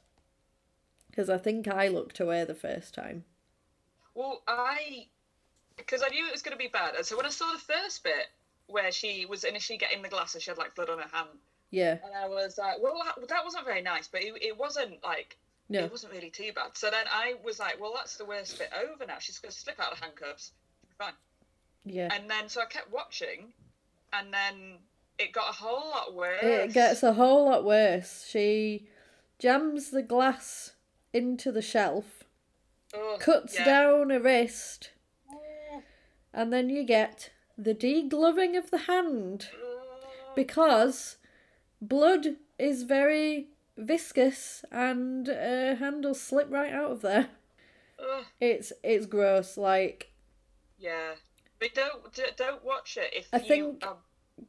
[1.09, 3.24] Because I think I looked away the first time.
[4.13, 5.07] Well, I
[5.78, 7.59] because I knew it was going to be bad, and so when I saw the
[7.59, 8.28] first bit
[8.67, 11.30] where she was initially getting the glass and she had like blood on her hand,
[11.71, 15.38] Yeah, and I was like, well, that, wasn't very nice, but it, it wasn't like
[15.69, 16.71] no, it wasn't really too bad.
[16.74, 19.17] So then I was like, well, that's the worst bit over now.
[19.19, 20.51] She's going to slip out of handcuffs.
[20.97, 21.13] Fine.
[21.86, 22.13] yeah.
[22.13, 23.53] And then so I kept watching,
[24.11, 24.78] and then
[25.17, 26.43] it got a whole lot worse.
[26.43, 28.26] It gets a whole lot worse.
[28.30, 28.88] She
[29.39, 30.74] jams the glass
[31.13, 32.24] into the shelf,
[32.93, 33.65] Ugh, cuts yeah.
[33.65, 34.91] down a wrist,
[36.34, 39.49] and then you get the degloving of the hand
[40.36, 41.17] because
[41.81, 47.29] blood is very viscous and uh, hand will slip right out of there.
[47.99, 49.57] Ugh, It's it's gross.
[49.57, 50.11] Like
[50.77, 51.13] yeah,
[51.59, 53.97] but don't don't watch it if I you think are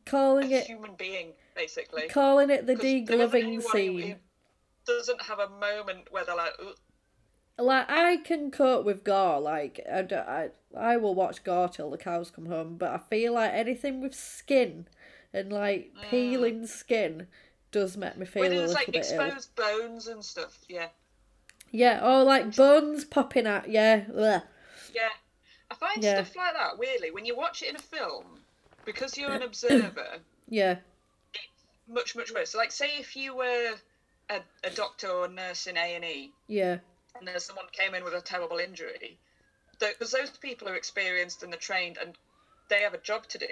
[0.06, 2.08] calling a it human being, basically.
[2.08, 4.00] calling it the 'Cause there isn't degloving scene.
[4.08, 4.14] who
[4.86, 6.54] doesn't have a moment where they're like.
[7.58, 9.40] Like I can cope with gore.
[9.40, 12.76] Like I, I, I will watch gore till the cows come home.
[12.76, 14.86] But I feel like anything with skin
[15.32, 17.26] and like peeling skin
[17.70, 19.20] does make me feel when a little like bit ill.
[19.20, 20.58] exposed bones and stuff.
[20.68, 20.88] Yeah,
[21.70, 23.68] Yeah, or like bones popping out.
[23.68, 24.42] Yeah, Ugh.
[24.94, 25.08] yeah.
[25.70, 26.22] I find Yeah.
[26.22, 28.40] stuff like that weirdly when you watch it in a film
[28.84, 30.18] because you're an observer.
[30.48, 30.76] yeah,
[31.88, 32.50] much much worse.
[32.50, 33.74] So, like, say if you were
[34.30, 36.78] a, a doctor or a nurse in A and E, yeah,
[37.18, 39.18] and then someone came in with a terrible injury,
[39.78, 42.14] because those people are experienced and they're trained and
[42.68, 43.46] they have a job to do.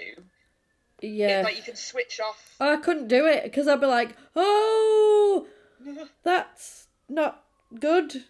[1.00, 1.40] yeah.
[1.40, 2.56] It's like you can switch off.
[2.60, 5.46] Oh, I couldn't do it because I'd be like, oh,
[6.22, 7.44] that's not
[7.78, 8.24] good.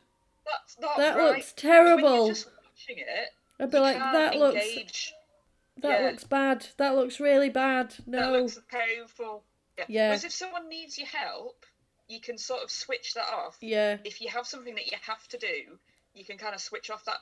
[0.44, 1.36] That's not That right.
[1.36, 2.28] looks terrible.
[2.28, 3.28] just watching it,
[3.60, 5.12] I'd be like, that looks,
[5.80, 6.06] that yeah.
[6.08, 6.66] looks bad.
[6.78, 7.94] That looks really bad.
[8.06, 8.18] No.
[8.20, 9.44] That looks painful.
[9.78, 9.84] Yeah.
[9.88, 10.06] Yeah.
[10.08, 11.64] Whereas if someone needs your help,
[12.12, 13.56] you can sort of switch that off.
[13.60, 15.78] Yeah, if you have something that you have to do,
[16.14, 17.18] you can kind of switch off that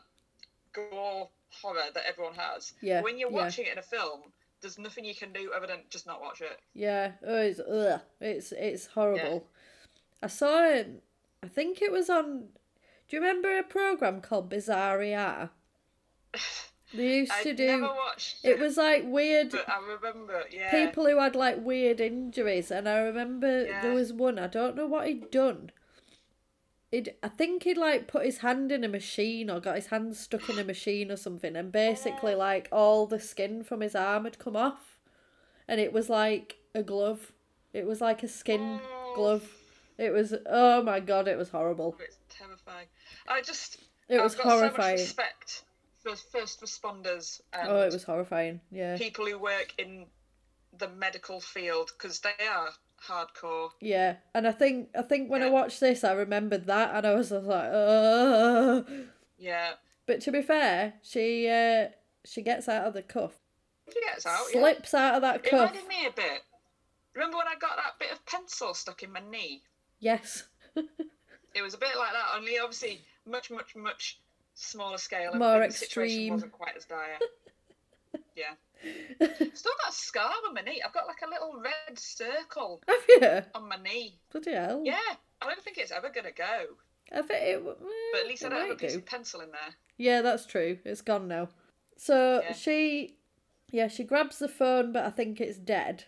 [0.73, 1.29] gore
[1.63, 2.73] horror that everyone has.
[2.81, 3.37] Yeah, When you're yeah.
[3.37, 4.21] watching it in a film,
[4.61, 6.59] there's nothing you can do other than just not watch it.
[6.75, 7.13] yeah.
[7.27, 8.01] Oh, it's ugh.
[8.21, 9.47] It's it's horrible.
[10.23, 11.03] I saw it.
[11.43, 12.49] I think it was on.
[13.09, 15.51] Do you remember a program called Bizarre ER?
[16.93, 17.67] They used I to do.
[17.67, 20.71] never watched It was like weird but I remember, yeah.
[20.71, 23.83] people who had like weird injuries, and I remember Yeah.
[23.83, 24.39] there was one.
[24.39, 25.71] I don't know what he'd done.
[26.91, 30.17] He'd, I think he'd like put his hand in a machine or got his hand
[30.17, 32.39] stuck in a machine or something, and basically oh.
[32.39, 34.99] like all the skin from his arm had come off,
[35.69, 37.33] and it was like a glove.
[37.73, 39.13] It was like a skin oh.
[39.15, 39.49] glove.
[39.97, 41.97] It was oh my god, it was horrible.
[42.01, 42.87] It's terrifying.
[43.29, 43.77] I just.
[44.09, 44.99] It was I've got horrifying.
[44.99, 45.63] So respect
[46.03, 48.61] first responders and Oh, it was horrifying.
[48.71, 50.07] Yeah, people who work in
[50.79, 52.71] the medical field because they are
[53.07, 53.71] hardcore.
[53.81, 54.17] yeah.
[54.35, 57.31] And I think I think when I watched this, I remembered that, and I was
[57.31, 58.85] just like, oh.
[59.39, 59.73] Yeah.
[60.07, 61.89] But to be fair, she uh,
[62.25, 63.35] she gets out of the cuff,
[63.93, 64.47] She gets out.
[64.53, 64.61] yeah.
[64.61, 65.53] slips out of that cuff.
[65.75, 66.43] It reminded me a bit.
[67.15, 69.63] Remember when I got that bit of pencil stuck in my knee?
[69.99, 70.45] Yes,
[70.77, 74.21] It was a bit like that, only obviously much, much, much
[74.55, 75.31] smaller scale.
[75.31, 76.33] and- More and the situation extreme.
[76.35, 77.19] wasn't quite as dire.
[78.37, 78.55] yeah.
[79.55, 80.81] Still got a scar on my knee.
[80.85, 83.43] I've got like a little red circle have you?
[83.55, 84.19] on my knee.
[84.33, 84.83] Bloody hell!
[84.85, 84.97] Yeah.
[85.43, 86.65] I don't think it's ever gonna go.
[87.13, 87.57] I think it.
[87.57, 87.61] Eh,
[88.13, 89.75] but at least I don't have a piece of pencil in there.
[89.99, 90.79] Yeah, that's true.
[90.85, 91.49] It's gone now.
[91.99, 92.53] So Yeah.
[92.55, 93.17] she,
[93.71, 96.05] yeah, she grabs the phone, but I think it's dead.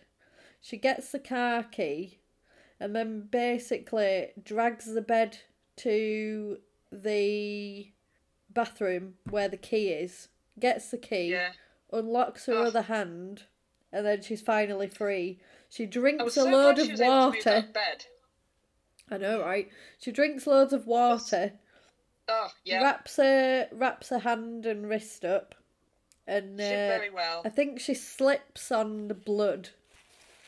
[0.62, 2.20] she gets the car key
[2.80, 5.38] and then basically drags the bed
[5.76, 6.58] to
[6.90, 7.91] the
[8.54, 10.28] bathroom where the key is,
[10.58, 11.52] gets the key, Yeah.
[11.92, 12.66] unlocks her Ugh.
[12.68, 13.44] other hand,
[13.92, 15.40] and then she's finally free.
[15.68, 17.68] She drinks a so load of was able to move water.
[19.10, 19.68] I know, right?
[19.98, 21.52] She drinks loads of water,
[22.28, 22.82] Oh, yeah.
[22.82, 25.54] wraps her wraps her hand and wrist up,
[26.26, 27.42] and uh, very well.
[27.44, 29.70] I think she slips on the blood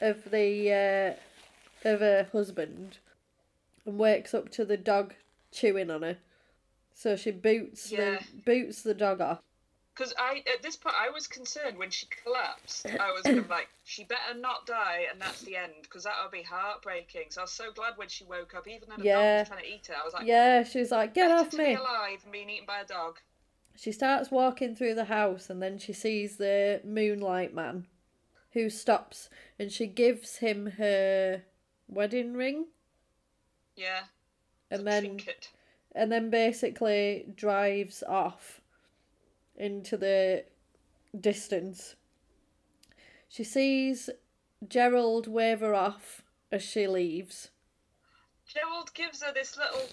[0.00, 1.16] of the
[1.84, 2.98] uh, of her husband,
[3.84, 5.14] and wakes up to the dog
[5.50, 6.18] chewing on her.
[6.94, 8.18] So she boots Yeah.
[8.20, 9.40] the boots the dog off.
[9.94, 12.86] Because I, at this point, I was concerned when she collapsed.
[12.98, 16.14] I was kind of like, she better not die, and that's the end, because that
[16.20, 17.26] would be heartbreaking.
[17.30, 19.14] So I was so glad when she woke up, even though the Yeah.
[19.14, 19.94] dog was trying to eat her.
[19.94, 21.66] I was like, Yeah, she's like, get off to me.
[21.66, 23.20] be alive and being eaten by a dog.
[23.76, 27.86] She starts walking through the house and then she sees the moonlight man
[28.52, 29.30] who stops
[29.60, 31.42] and she gives him her
[31.88, 32.66] wedding ring
[33.76, 34.04] Yeah.
[34.72, 35.50] and then trinket.
[35.94, 38.60] And then basically drives off
[39.56, 40.44] into the
[41.18, 41.94] distance.
[43.28, 44.10] She sees
[44.66, 47.50] Gerald wave her off as she leaves.
[48.46, 49.88] Gerald gives her this little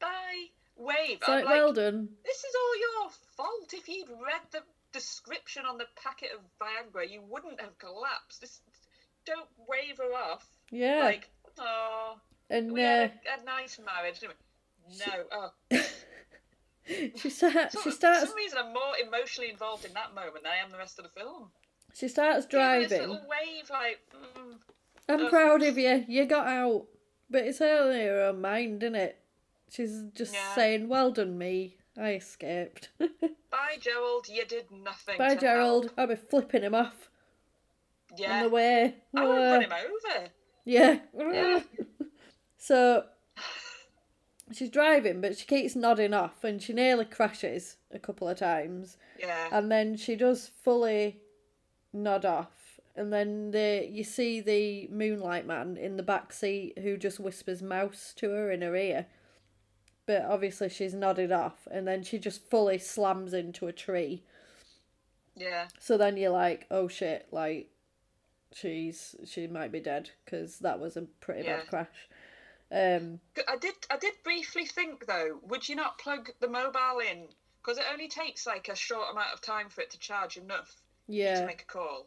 [0.00, 1.18] bye wave.
[1.26, 2.08] I'm like, well done.
[2.24, 3.72] this is all your fault.
[3.72, 4.60] If you'd read the
[4.92, 8.40] description on the packet of Viagra, you wouldn't have collapsed.
[8.40, 8.60] This,
[9.24, 10.46] don't wave her off.
[10.70, 11.04] Yeah.
[11.04, 12.16] Like, oh,
[12.48, 14.28] and we uh, had a, a nice marriage, we?
[14.98, 15.24] No.
[15.32, 15.50] Oh.
[17.16, 20.52] she starts So- she For some reason, I'm more emotionally involved in that moment than
[20.52, 21.50] I am the rest of the film.
[21.94, 23.00] she starts driving.
[23.00, 24.00] little wave, like,
[24.36, 24.56] mm,
[25.08, 25.30] I'm Ugh.
[25.30, 26.04] proud of you.
[26.08, 26.86] You got out.
[27.28, 29.20] But it's only her own mind, isn't it?
[29.70, 30.54] She's just Yeah.
[30.54, 31.76] saying, well done, me.
[31.96, 32.88] I escaped.
[32.98, 34.26] bye, Gerald.
[34.28, 35.16] You did nothing.
[35.18, 35.84] Bye, Gerald.
[35.86, 37.08] help." I'll be flipping him off
[38.16, 38.38] Yeah.
[38.38, 38.96] on the way.
[39.14, 40.28] I would run him over.
[40.64, 40.98] Yeah.
[41.16, 41.60] Yeah.
[42.58, 43.04] so
[44.52, 48.96] she's driving, but she keeps nodding off and she nearly crashes a couple of times.
[49.18, 49.48] Yeah.
[49.52, 51.18] And then she does fully
[51.92, 52.80] nod off.
[52.96, 57.62] And then the you see the moonlight man in the back seat who just whispers
[57.62, 59.06] mouse to her in her ear.
[60.06, 64.24] But obviously she's nodded off and then she just fully slams into a tree.
[65.36, 65.68] yeah.
[65.78, 67.68] So then you're like, oh shit, like
[68.52, 71.58] she's she might be dead because that was a pretty Yeah.
[71.58, 72.08] bad crash.
[72.72, 73.18] Um,
[73.48, 73.74] I did.
[73.90, 75.40] I did briefly think though.
[75.48, 77.26] Would you not plug the mobile in?
[77.62, 80.76] Because it only takes like a short amount of time for it to charge enough
[81.06, 82.06] to yeah, make a call.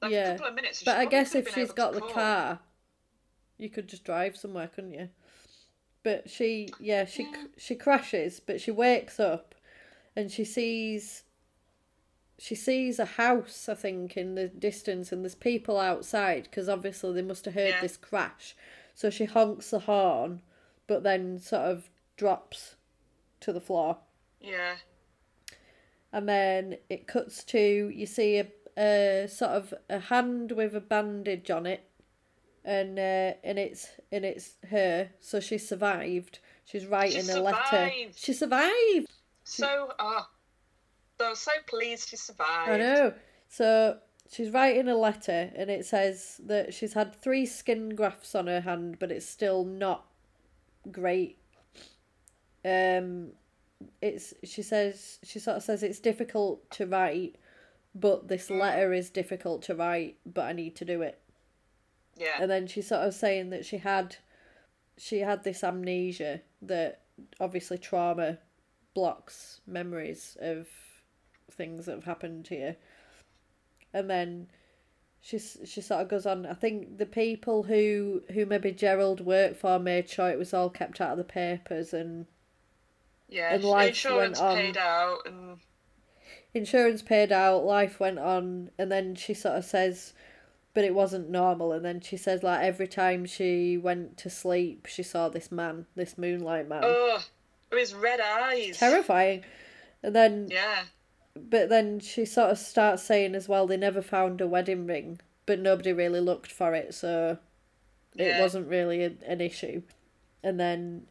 [0.00, 0.28] Like yeah.
[0.28, 0.82] a couple of minutes.
[0.82, 2.10] But I guess if she's got the call.
[2.10, 2.58] car,
[3.56, 5.08] you could just drive somewhere, couldn't you?
[6.02, 7.44] But she, yeah, she Yeah.
[7.56, 9.54] she crashes, but she wakes up,
[10.14, 11.24] and she sees.
[12.38, 17.12] She sees a house, I think, in the distance, and there's people outside because obviously
[17.12, 17.80] they must have heard Yeah.
[17.80, 18.56] this crash.
[18.94, 20.42] So she honks the horn,
[20.86, 22.76] but then sort of drops
[23.40, 23.98] to the floor.
[24.40, 24.74] Yeah.
[26.12, 27.58] and then it cuts to
[27.94, 31.88] you see a, a sort of a hand with a bandage on it
[32.64, 35.10] and uh, and it's and it's her.
[35.20, 36.38] So she survived.
[36.64, 37.90] She's writing a letter.
[38.14, 39.10] she survived!
[39.44, 40.28] So, ah,
[41.20, 42.70] I was so pleased she survived.
[42.70, 43.14] i know.
[43.48, 43.98] So
[44.30, 48.60] she's writing a letter and it says that she's had three skin grafts on her
[48.60, 50.06] hand but it's still not
[50.90, 51.38] great.
[52.64, 53.32] Um
[54.00, 57.36] it's she says she sort of says it's difficult to write
[57.94, 61.18] but this letter is difficult to write but i need to do it.
[62.16, 62.36] Yeah.
[62.40, 64.16] and then she's sort of saying that she had
[64.98, 67.00] she had this amnesia that
[67.40, 68.38] obviously trauma
[68.94, 70.68] blocks memories of
[71.50, 72.76] things that have happened you
[73.92, 74.46] and then
[75.20, 79.56] she's she sort of goes on i think the people who who maybe gerald worked
[79.56, 82.26] for made sure it was all kept out of the papers and
[83.32, 83.54] yeah.
[83.54, 84.56] and life insurance went on.
[84.56, 85.58] paid out, and
[86.54, 90.12] insurance paid out, life went on, and then she sort of says,
[90.74, 91.72] but it wasn't normal.
[91.72, 95.86] And then she says, like, every time she went to sleep, she saw this man,
[95.96, 96.82] this moonlight man.
[96.84, 97.22] oh,
[97.70, 98.78] with his red eyes.
[98.78, 99.44] Terrifying.
[100.02, 100.82] And then, Yeah.
[101.34, 105.20] But then she sort of starts saying as well, they never found a wedding ring,
[105.46, 107.38] but nobody really looked for it, so
[108.16, 109.82] it wasn't really a, an issue.
[110.42, 111.06] And then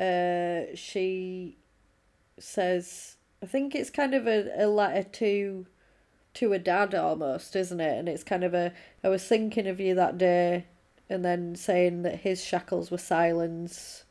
[0.00, 1.56] uh, she
[2.38, 5.66] says, I think it's kind of a, a letter to
[6.34, 7.96] to a dad almost, isn't it?
[7.96, 10.66] And it's kind of a I was thinking of you that day,
[11.08, 14.04] and then saying that his shackles were silence,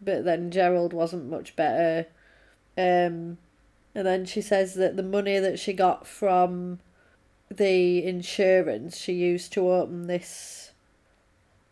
[0.00, 2.06] but then Gerald wasn't much better.
[2.76, 3.38] Um,
[3.98, 6.78] and then she says that the money that she got from
[7.50, 10.70] the insurance she used to open this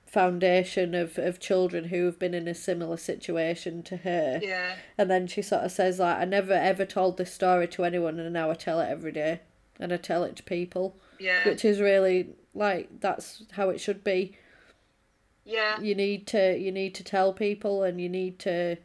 [0.06, 4.40] foundation of, of children who have been in a similar situation to her.
[4.42, 4.74] Yeah.
[4.98, 8.18] And then she sort of says like, I never ever told this story to anyone
[8.18, 9.42] and now I tell it every day.
[9.78, 10.96] And I tell it to people.
[11.20, 11.46] Yeah.
[11.46, 14.36] Which is really like that's how it should be.
[15.44, 15.78] Yeah.
[15.80, 18.78] You need to you need to tell people and you need to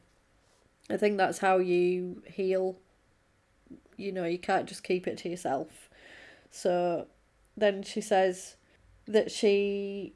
[0.91, 2.77] I think that's how you heal.
[4.02, 5.90] You know, you can't just keep it to yourself.
[6.49, 7.07] So
[7.56, 8.56] then she says
[9.07, 10.14] that she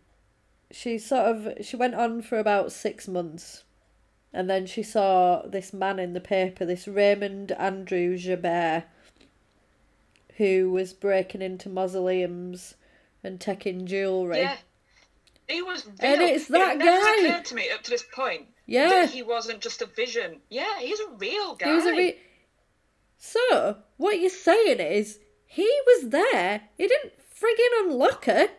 [0.72, 3.64] she sort of she went on for about six months
[4.34, 8.84] and then she saw this man in the paper, this Raymond Andrew Joubert,
[10.38, 12.76] who was breaking into mausoleums
[13.24, 14.40] and taking jewellery.
[14.40, 14.58] Yeah.
[15.48, 15.96] He was real.
[16.02, 17.28] And it's that it never guy.
[17.28, 18.90] occurred to me up to this point Yeah.
[18.90, 20.42] that he wasn't just a vision.
[20.50, 21.70] Yeah, he's a real guy.
[21.70, 22.18] He was a re-
[23.28, 28.50] So, what you're saying is, he was there, he didn't friggin' unlock her.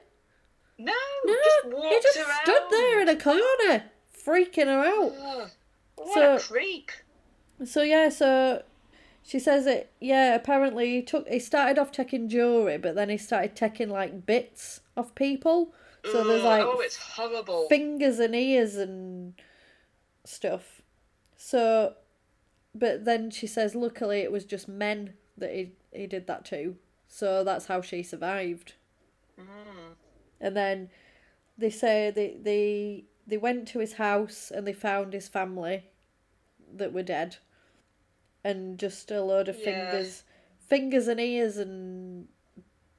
[0.79, 0.93] no,
[1.25, 2.41] No, just he just around.
[2.45, 3.85] stood there in a corner,
[4.25, 5.13] freaking her out.
[5.19, 5.51] Ugh,
[5.97, 6.91] what So- a creep.
[7.65, 8.63] So yeah, so
[9.23, 13.17] she says that yeah, apparently he took he started off taking jewelry, but then he
[13.17, 15.73] started taking like bits of people.
[16.05, 17.67] So there's like oh, it's horrible.
[17.69, 19.35] fingers and ears and
[20.25, 20.83] stuff.
[21.39, 21.95] So,
[22.79, 26.77] but then she says, luckily it was just men that he he did that to.
[27.09, 28.75] So that's how she survived.
[29.41, 29.93] Mm-hmm.
[30.41, 30.91] And then
[31.57, 35.85] they say they they they went to his house and they found his family
[36.75, 37.37] that were dead,
[38.45, 39.65] and just a load of Yeah.
[39.65, 40.25] fingers,
[40.59, 42.29] fingers and ears and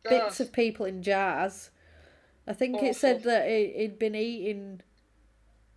[0.04, 1.70] bits of people in jars.
[2.48, 4.82] I think it said that he, he'd been eating,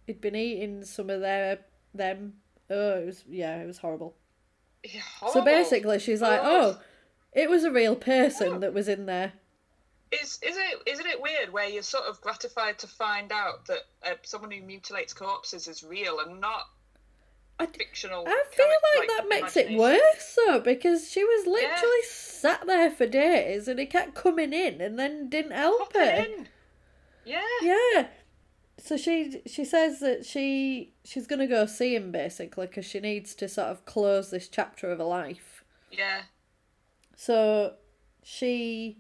[0.07, 1.59] he'd been eating some of their
[1.93, 2.35] them.
[2.71, 4.15] Oh, it was yeah, it was horrible.
[4.85, 5.03] Yeah,
[5.33, 6.77] So basically, she's like, Ugh.
[6.77, 6.81] oh,
[7.33, 9.33] it was a real person that was in there.
[10.11, 13.81] Is is it isn't it weird where you're sort of gratified to find out that
[14.05, 16.63] uh, someone who mutilates corpses is real and not
[17.61, 18.25] I, fictional?
[18.27, 22.91] I feel charac- like, that makes it worse though, because she was literally sat there
[22.91, 26.03] for days and he kept coming in and then didn't help Pop her.
[26.03, 26.49] it in.
[27.25, 27.43] Yeah.
[27.63, 28.07] Yeah.
[28.83, 33.35] So she she says that she she's gonna go see him basically because she needs
[33.37, 35.65] to sort of close this chapter of her life.
[35.91, 36.23] Yeah.
[37.17, 37.75] So
[38.23, 38.99] she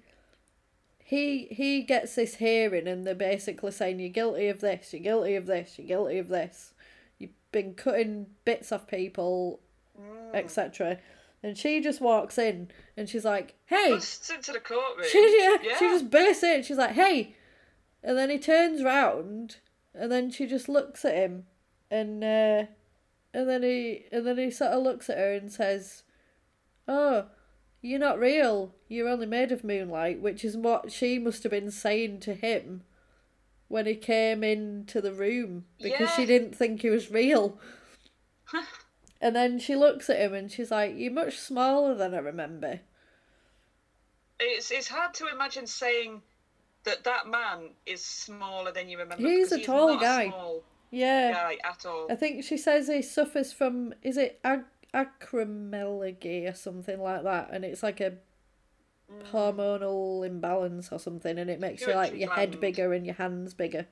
[0.99, 5.35] he he gets this hearing and they're basically saying you're guilty of this, you're guilty
[5.35, 6.75] of this, you're guilty of this.
[7.19, 9.61] You've been cutting bits off people,
[9.99, 10.35] mm.
[10.35, 10.99] etc.
[11.43, 15.07] And she just walks in and she's like, "Hey." Busts into the courtroom.
[15.11, 15.79] She, yeah, yeah.
[15.79, 16.63] she just bursts in.
[16.63, 17.35] She's like, "Hey,"
[18.03, 19.57] and then he turns round,
[19.95, 21.47] and then she just looks at him,
[21.91, 22.65] and uh,
[23.35, 26.03] and then he and then he sort of looks at her and says,
[26.89, 27.27] "Oh,
[27.81, 28.75] you're not real.
[28.89, 32.83] You're only made of moonlight," which is what she must have been saying to him
[33.69, 37.59] when he came into the room because she didn't think he was real.
[39.21, 42.81] and then she looks at him and she's like, "You're much smaller than I remember."
[44.41, 46.23] It's it's hard to imagine saying
[46.85, 49.27] that that man is smaller than you remember.
[49.27, 50.23] He's a tall not guy.
[50.25, 51.33] A small Yeah.
[51.33, 52.07] guy at all.
[52.11, 57.51] I think she says he suffers from is it ag- acromegaly or something like that,
[57.53, 58.15] and it's like a
[59.33, 63.15] hormonal imbalance or something, and it makes you like Pituitary your head bigger and your
[63.17, 63.87] hands bigger.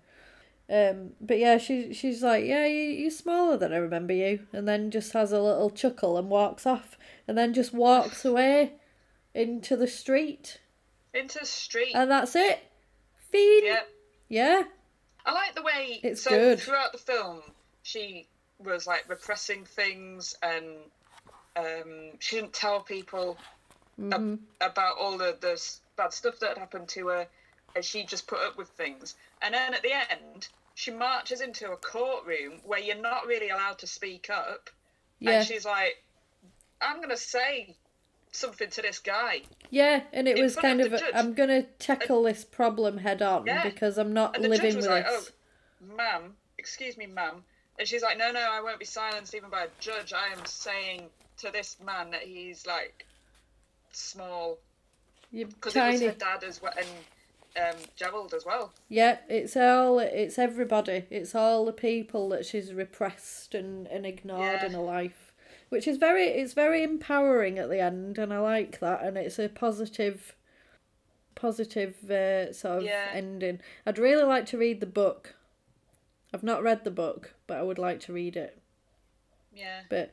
[0.71, 4.69] Um, but yeah, she she's like, yeah, you you're smaller than I remember you, and
[4.69, 6.97] then just has a little chuckle and walks off,
[7.27, 8.75] and then just walks away
[9.35, 10.61] into the street,
[11.15, 11.93] Into the street.
[11.95, 12.61] and that's it.
[13.31, 13.65] Feed.
[13.65, 13.81] yeah.
[14.29, 14.63] Yeah.
[15.27, 16.61] I like the way It's so good.
[16.61, 17.43] throughout the film
[17.83, 18.27] she
[18.59, 20.65] was like repressing things and
[21.57, 23.37] um, she didn't tell people
[24.01, 24.37] Mm-hmm.
[24.61, 25.61] about all the, the
[25.97, 27.27] bad stuff that had happened to her
[27.75, 30.47] and she just put up with things and then at the end
[30.77, 34.71] she marches into a courtroom where you're not really allowed to speak up
[35.19, 35.33] Yeah.
[35.41, 36.01] and she's like
[36.81, 37.75] i'm gonna say
[38.33, 41.17] something to this guy Yeah, and it was kind of of, a.
[41.17, 43.63] I'm gonna tackle this problem head on Yeah.
[43.63, 45.33] because I'm not And the living judge was with like, this.
[45.91, 47.45] "Oh, ma'am, excuse me, ma'am,"
[47.79, 50.13] and she's like, "No, no, I won't be silenced even by a judge.
[50.13, 53.07] I am saying to this man that he's like
[53.93, 54.59] small
[55.33, 56.87] because it was her dad as well and
[57.57, 58.73] um, Gerald as well.
[58.89, 61.07] Yeah, it's all it's everybody.
[61.11, 64.67] It's all the people that she's repressed and, and ignored Yeah.
[64.67, 65.28] in her life.
[65.71, 69.39] Which is very it's very empowering at the end and I like that and it's
[69.39, 70.35] a positive
[71.35, 73.11] positive uh, sort of Yeah.
[73.13, 73.61] ending.
[73.87, 75.37] I'd really like to read the book.
[76.33, 78.61] I've not read the book, but I would like to read it.
[79.53, 80.11] Yeah, But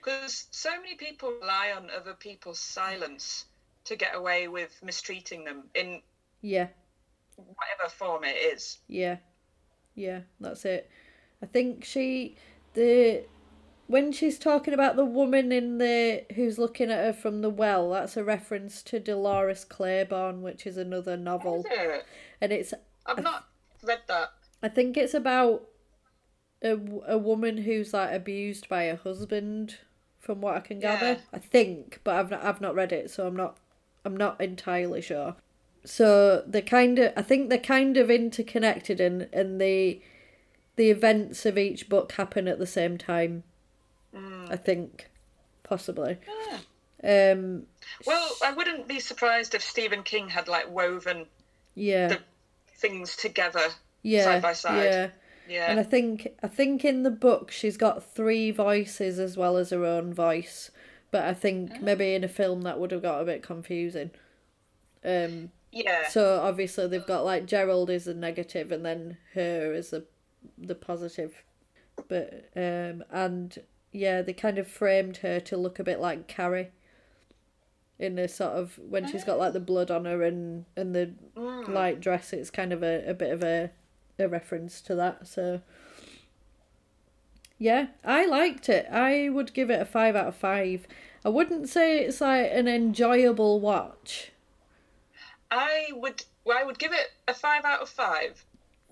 [0.00, 3.46] because so many people rely on other people's silence
[3.84, 6.02] to get away with mistreating them in
[6.40, 6.68] Yeah,
[7.36, 8.78] whatever form it is.
[8.88, 9.16] yeah,
[9.94, 10.20] yeah.
[10.40, 10.90] That's it.
[11.42, 12.36] I think she
[12.74, 13.24] the
[13.88, 17.90] when she's talking about the woman in the who's looking at her from the well.
[17.90, 22.06] That's a reference to Dolores Claiborne, which is another novel, Is it?
[22.40, 22.72] and it's
[23.06, 23.46] I've not
[23.82, 24.28] read that.
[24.62, 25.68] I think it's about
[26.62, 29.78] a, a woman who's like abused by her husband,
[30.20, 31.12] from what I can gather.
[31.12, 31.18] Yeah.
[31.32, 33.56] I think, but I've not, I've not read it, so I'm not
[34.04, 35.36] I'm not entirely sure.
[35.84, 40.02] So they're kind of I think they're kind of interconnected, and and the
[40.76, 43.44] the events of each book happen at the same time.
[44.14, 45.10] I think,
[45.62, 46.18] possibly.
[47.02, 47.66] Um.
[48.06, 51.26] Well, I wouldn't be surprised if Stephen King had like woven
[51.74, 52.08] Yeah.
[52.08, 52.18] the
[52.76, 53.68] things together
[54.02, 54.24] yeah.
[54.24, 54.84] side by side.
[54.84, 55.10] Yeah.
[55.48, 55.70] Yeah.
[55.70, 59.70] And I think I think in the book she's got three voices as well as
[59.70, 60.70] her own voice.
[61.10, 64.10] But I think maybe in a film that would have got a bit confusing.
[65.04, 66.08] Um yeah.
[66.08, 70.04] so obviously they've got like Gerald is the negative and then her is the
[70.58, 71.42] the positive.
[72.08, 73.56] But um and
[73.92, 76.70] yeah, they kind of framed her to look a bit like Carrie.
[77.98, 81.10] In a sort of when she's got like the blood on her and and the
[81.36, 81.68] mm.
[81.68, 83.70] light dress, it's kind of a, a bit of a
[84.20, 85.26] a reference to that.
[85.26, 85.62] So
[87.58, 88.86] yeah, I liked it.
[88.90, 90.86] I would give it a five out of five.
[91.24, 94.30] I wouldn't say it's like an enjoyable watch.
[95.50, 98.44] I would well, I would give it a five out of five,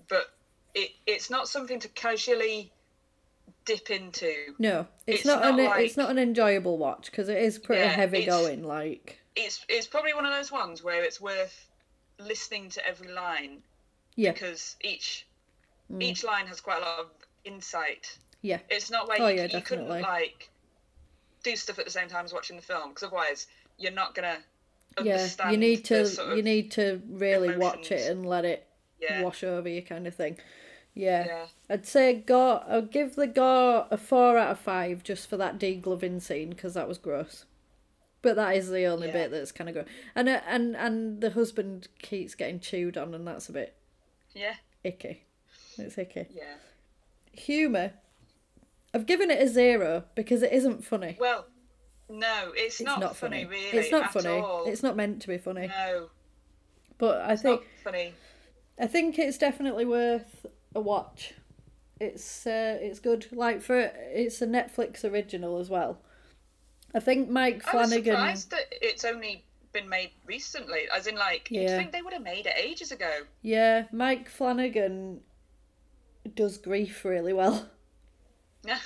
[0.09, 0.33] but
[0.73, 2.71] it it's not something to casually
[3.67, 4.33] dip into.
[4.57, 7.59] No, it's, It's not, not an like- it's not an enjoyable watch because it is
[7.59, 8.63] pretty Yeah, heavy going.
[8.63, 11.67] Like It's it's probably one of those ones where it's worth
[12.19, 13.59] listening to every line
[14.15, 15.27] yeah, because each
[15.93, 16.01] mm.
[16.01, 17.05] each line has quite a lot of
[17.45, 18.17] insight.
[18.41, 20.49] yeah, It's not where Oh, you, yeah, you couldn't like
[21.43, 23.45] do stuff at the same time as watching the film because otherwise
[23.77, 24.37] you're not gonna
[25.03, 25.27] yeah.
[25.51, 28.65] You need to sort you need to really watch it and let it
[28.99, 29.21] Yeah.
[29.21, 30.37] wash over you, kind of thing.
[30.97, 31.25] Yeah.
[31.25, 31.45] Yeah.
[31.69, 32.63] I'd say gore.
[32.67, 36.73] I'll give the gore a four out of five just for that degloving scene because
[36.73, 37.45] that was gross.
[38.21, 39.13] But that is the only Yeah.
[39.13, 39.87] bit that's kind of gross.
[40.15, 43.75] And uh, and and the husband keeps getting chewed on, and that's a bit
[44.33, 45.23] Yeah, icky.
[45.77, 46.27] It's icky.
[46.33, 46.55] yeah.
[47.33, 47.93] Humor.
[48.93, 51.17] I've given it a zero because it isn't funny.
[51.19, 51.45] Well,
[52.09, 53.77] no, it's, it's not, funny, really.
[53.77, 54.39] It's not funny.
[54.39, 54.65] All.
[54.65, 55.67] It's not meant to be funny.
[55.67, 56.09] No,
[56.97, 58.13] But I it's think not funny.
[58.79, 60.45] I think it's definitely worth
[60.77, 61.33] a watch.
[61.99, 63.27] It's uh, it's good.
[63.31, 65.99] Like for it's a Netflix original as well.
[66.95, 68.15] I think Mike Flanagan.
[68.15, 69.43] I was surprised that it's only
[69.73, 70.87] been made recently.
[70.95, 73.23] As in, like, you'd think they would have made it ages ago.
[73.41, 75.21] Yeah, Mike Flanagan
[76.35, 77.69] does grief really well.
[78.65, 78.79] Yeah.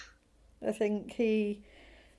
[0.68, 1.64] I think he.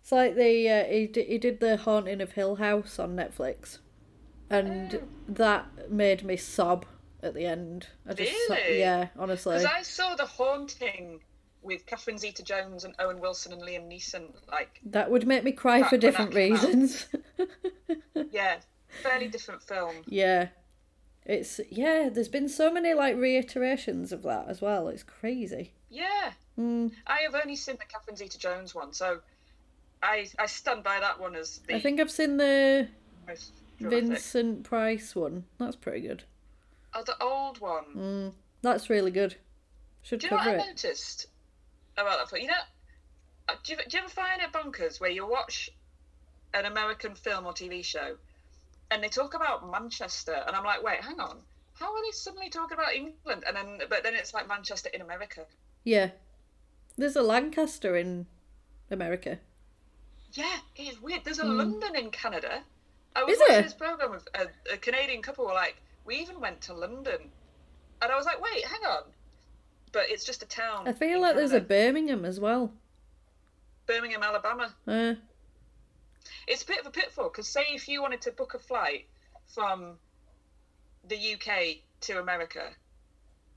[0.00, 3.78] It's like the uh, he d- he did the Haunting of Hill House on Netflix,
[4.50, 5.02] and Oh.
[5.28, 6.84] that made me sob
[7.22, 7.86] at the end.
[8.06, 8.78] I just Really?
[8.78, 9.56] yeah, honestly.
[9.56, 11.20] Because I saw The Haunting
[11.62, 14.32] with Catherine Zeta-Jones and Owen Wilson and Liam Neeson.
[14.50, 17.06] Like, That would make me cry for different reasons.
[18.32, 18.56] yeah,
[19.02, 19.94] fairly different film.
[20.06, 20.48] yeah.
[21.24, 24.88] It's yeah, there's been so many like reiterations of that as well.
[24.88, 25.72] It's crazy.
[25.88, 26.32] Yeah.
[26.56, 26.88] Hmm.
[27.06, 29.20] I have only seen the Catherine Zeta-Jones one, so
[30.02, 32.88] I I stand by that one as the I think I've seen the.
[33.78, 35.44] Vincent Price one.
[35.58, 36.24] That's pretty good.
[36.94, 38.32] Oh, the old one.
[38.62, 39.36] That's really good.
[40.02, 40.66] Should Do you know what I it.
[40.66, 41.26] noticed
[41.96, 42.42] about that film?
[42.42, 42.54] You know,
[43.48, 45.70] uh, do you, do you ever find it bonkers where you watch
[46.54, 48.16] an American film or TV show
[48.90, 51.38] and they talk about Manchester, and I'm like, wait, hang on,
[51.74, 53.44] how are they suddenly talking about England?
[53.46, 55.46] And then, but then it's like Manchester in America.
[55.84, 56.10] Yeah.
[56.98, 58.26] There's a Lancaster in
[58.90, 59.38] America.
[60.32, 61.24] Yeah, it is weird.
[61.24, 62.62] There's a London in Canada.
[63.16, 63.32] I was.
[63.32, 63.62] Is watching there?
[63.62, 67.30] this program with a, a Canadian couple were like, we even went to London,
[68.00, 69.02] and I was like, wait, hang on.
[69.92, 70.88] But it's just a town.
[70.88, 72.72] I feel like there's a Birmingham as well.
[73.86, 74.74] Birmingham, Alabama.
[74.88, 75.14] Uh,
[76.46, 79.06] It's a bit of a pitfall because say if you wanted to book a flight
[79.54, 79.98] from
[81.08, 82.70] the UK to America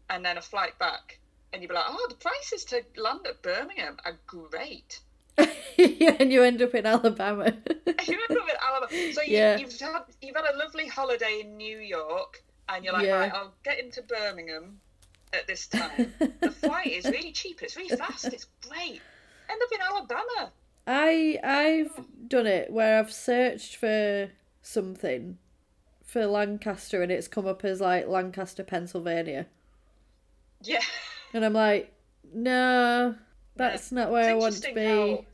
[0.10, 1.20] and then a flight back,
[1.54, 5.00] and you'd be like, oh, the prices to land at Birmingham are great.
[6.18, 7.46] and you end up in Alabama.
[7.86, 9.14] you end up in Alabama.
[9.14, 9.58] So you, Yeah.
[9.58, 13.20] you've had you've had a lovely holiday in New York, and you're like, Yeah.
[13.20, 14.80] right, I'll get into Birmingham
[15.34, 16.14] at this time.
[16.40, 17.62] the flight is really cheap.
[17.62, 18.26] It's really fast.
[18.26, 19.02] It's great.
[19.50, 20.52] End up in Alabama.
[20.88, 24.30] I I've done it where I've searched for
[24.62, 25.38] something
[26.04, 29.48] for Lancaster and it's come up as like Lancaster, Pennsylvania.
[30.62, 30.82] Yeah.
[31.34, 31.92] And I'm like,
[32.34, 33.16] no,
[33.56, 35.26] that's not where I want to be.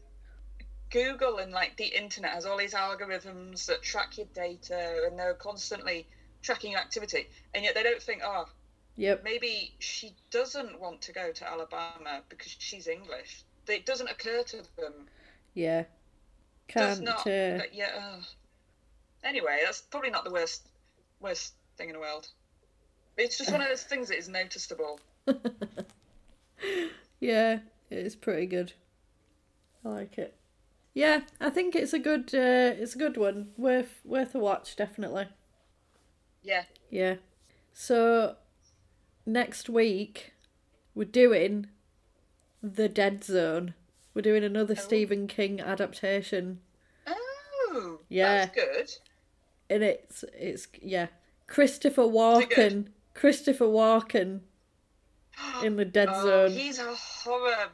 [0.90, 5.34] Google and like the internet has all these algorithms that track your data and they're
[5.34, 6.06] constantly
[6.42, 8.46] tracking your activity, and yet they don't think, oh,
[8.98, 9.24] Yep.
[9.24, 13.44] maybe she doesn't want to go to Alabama because she's English.
[13.68, 15.08] It doesn't occur to them.
[15.54, 15.86] Yeah.
[16.68, 17.02] Can't.
[17.02, 17.26] not.
[17.26, 18.16] uh, yeah.
[18.18, 18.24] ugh.
[19.24, 20.68] Anyway, that's probably not the worst
[21.20, 22.28] worst thing in the world.
[23.18, 25.00] It's just one of those things that is noticeable.
[27.20, 27.60] Yeah,
[27.92, 28.74] it's pretty good.
[29.86, 30.36] I like it.
[30.94, 32.34] Yeah, I think it's a good.
[32.34, 33.50] Uh, it's a good one.
[33.58, 35.28] Worth worth a watch, definitely.
[36.44, 36.64] Yeah.
[36.90, 37.16] Yeah.
[37.74, 38.36] So
[39.26, 40.34] next week
[40.94, 41.68] we're doing
[42.62, 43.74] the Dead Zone.
[44.14, 46.60] We're doing another Stephen King adaptation,
[47.08, 48.00] Oh.
[48.10, 48.46] Yeah.
[48.48, 48.92] That's good.
[49.70, 51.08] and it's it's yeah
[51.48, 52.02] Christopher?
[52.04, 52.88] Walken.
[53.14, 54.42] Christopher Walken
[55.64, 56.52] in the Dead Oh, Zone.
[56.52, 57.70] he's a horror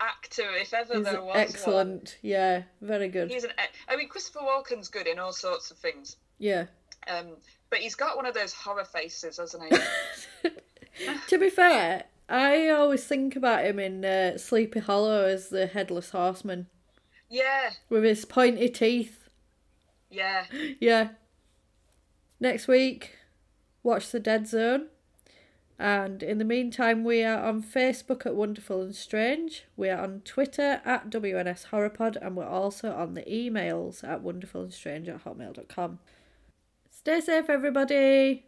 [0.00, 2.18] actor, if ever He's there was excellent.
[2.22, 3.30] Yeah, very good.
[3.30, 3.52] He's an.
[3.88, 6.16] I mean, Christopher Walken's good in all sorts of things.
[6.38, 6.66] Yeah.
[7.06, 7.36] Um,
[7.70, 10.50] but he's got one of those horror faces, hasn't he?
[11.28, 16.10] To be fair, I always think about him in uh, Sleepy Hollow as the headless
[16.10, 16.66] horseman
[17.30, 17.70] yeah.
[17.88, 19.28] with his pointy teeth.
[20.10, 20.44] Yeah.
[20.80, 21.10] Yeah.
[22.40, 23.16] Next week,
[23.82, 24.88] watch The Dead Zone.
[25.78, 29.64] And in the meantime, we are on Facebook at Wonderful and Strange.
[29.76, 32.16] We are on Twitter at WNS Horrorpod.
[32.20, 36.00] And we're also on the emails at wonderfulandstrange at hotmail.com.
[36.90, 38.47] Stay safe, everybody.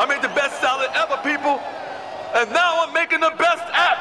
[0.00, 1.60] I made the best salad ever, people,
[2.32, 4.00] and now I'm making the best app.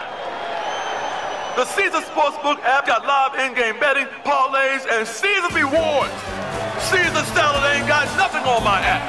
[1.57, 6.15] The Caesar Sportsbook app got live in-game betting, parlays, and Caesar rewards.
[6.87, 9.03] Caesar salad ain't got nothing on my app.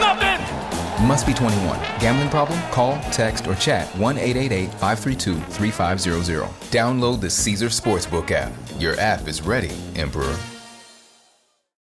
[0.00, 1.06] Nothing.
[1.06, 1.78] Must be 21.
[2.00, 2.58] Gambling problem?
[2.72, 6.48] Call, text, or chat 1 888 532 3500.
[6.72, 8.52] Download the Caesar Sportsbook app.
[8.80, 10.36] Your app is ready, Emperor.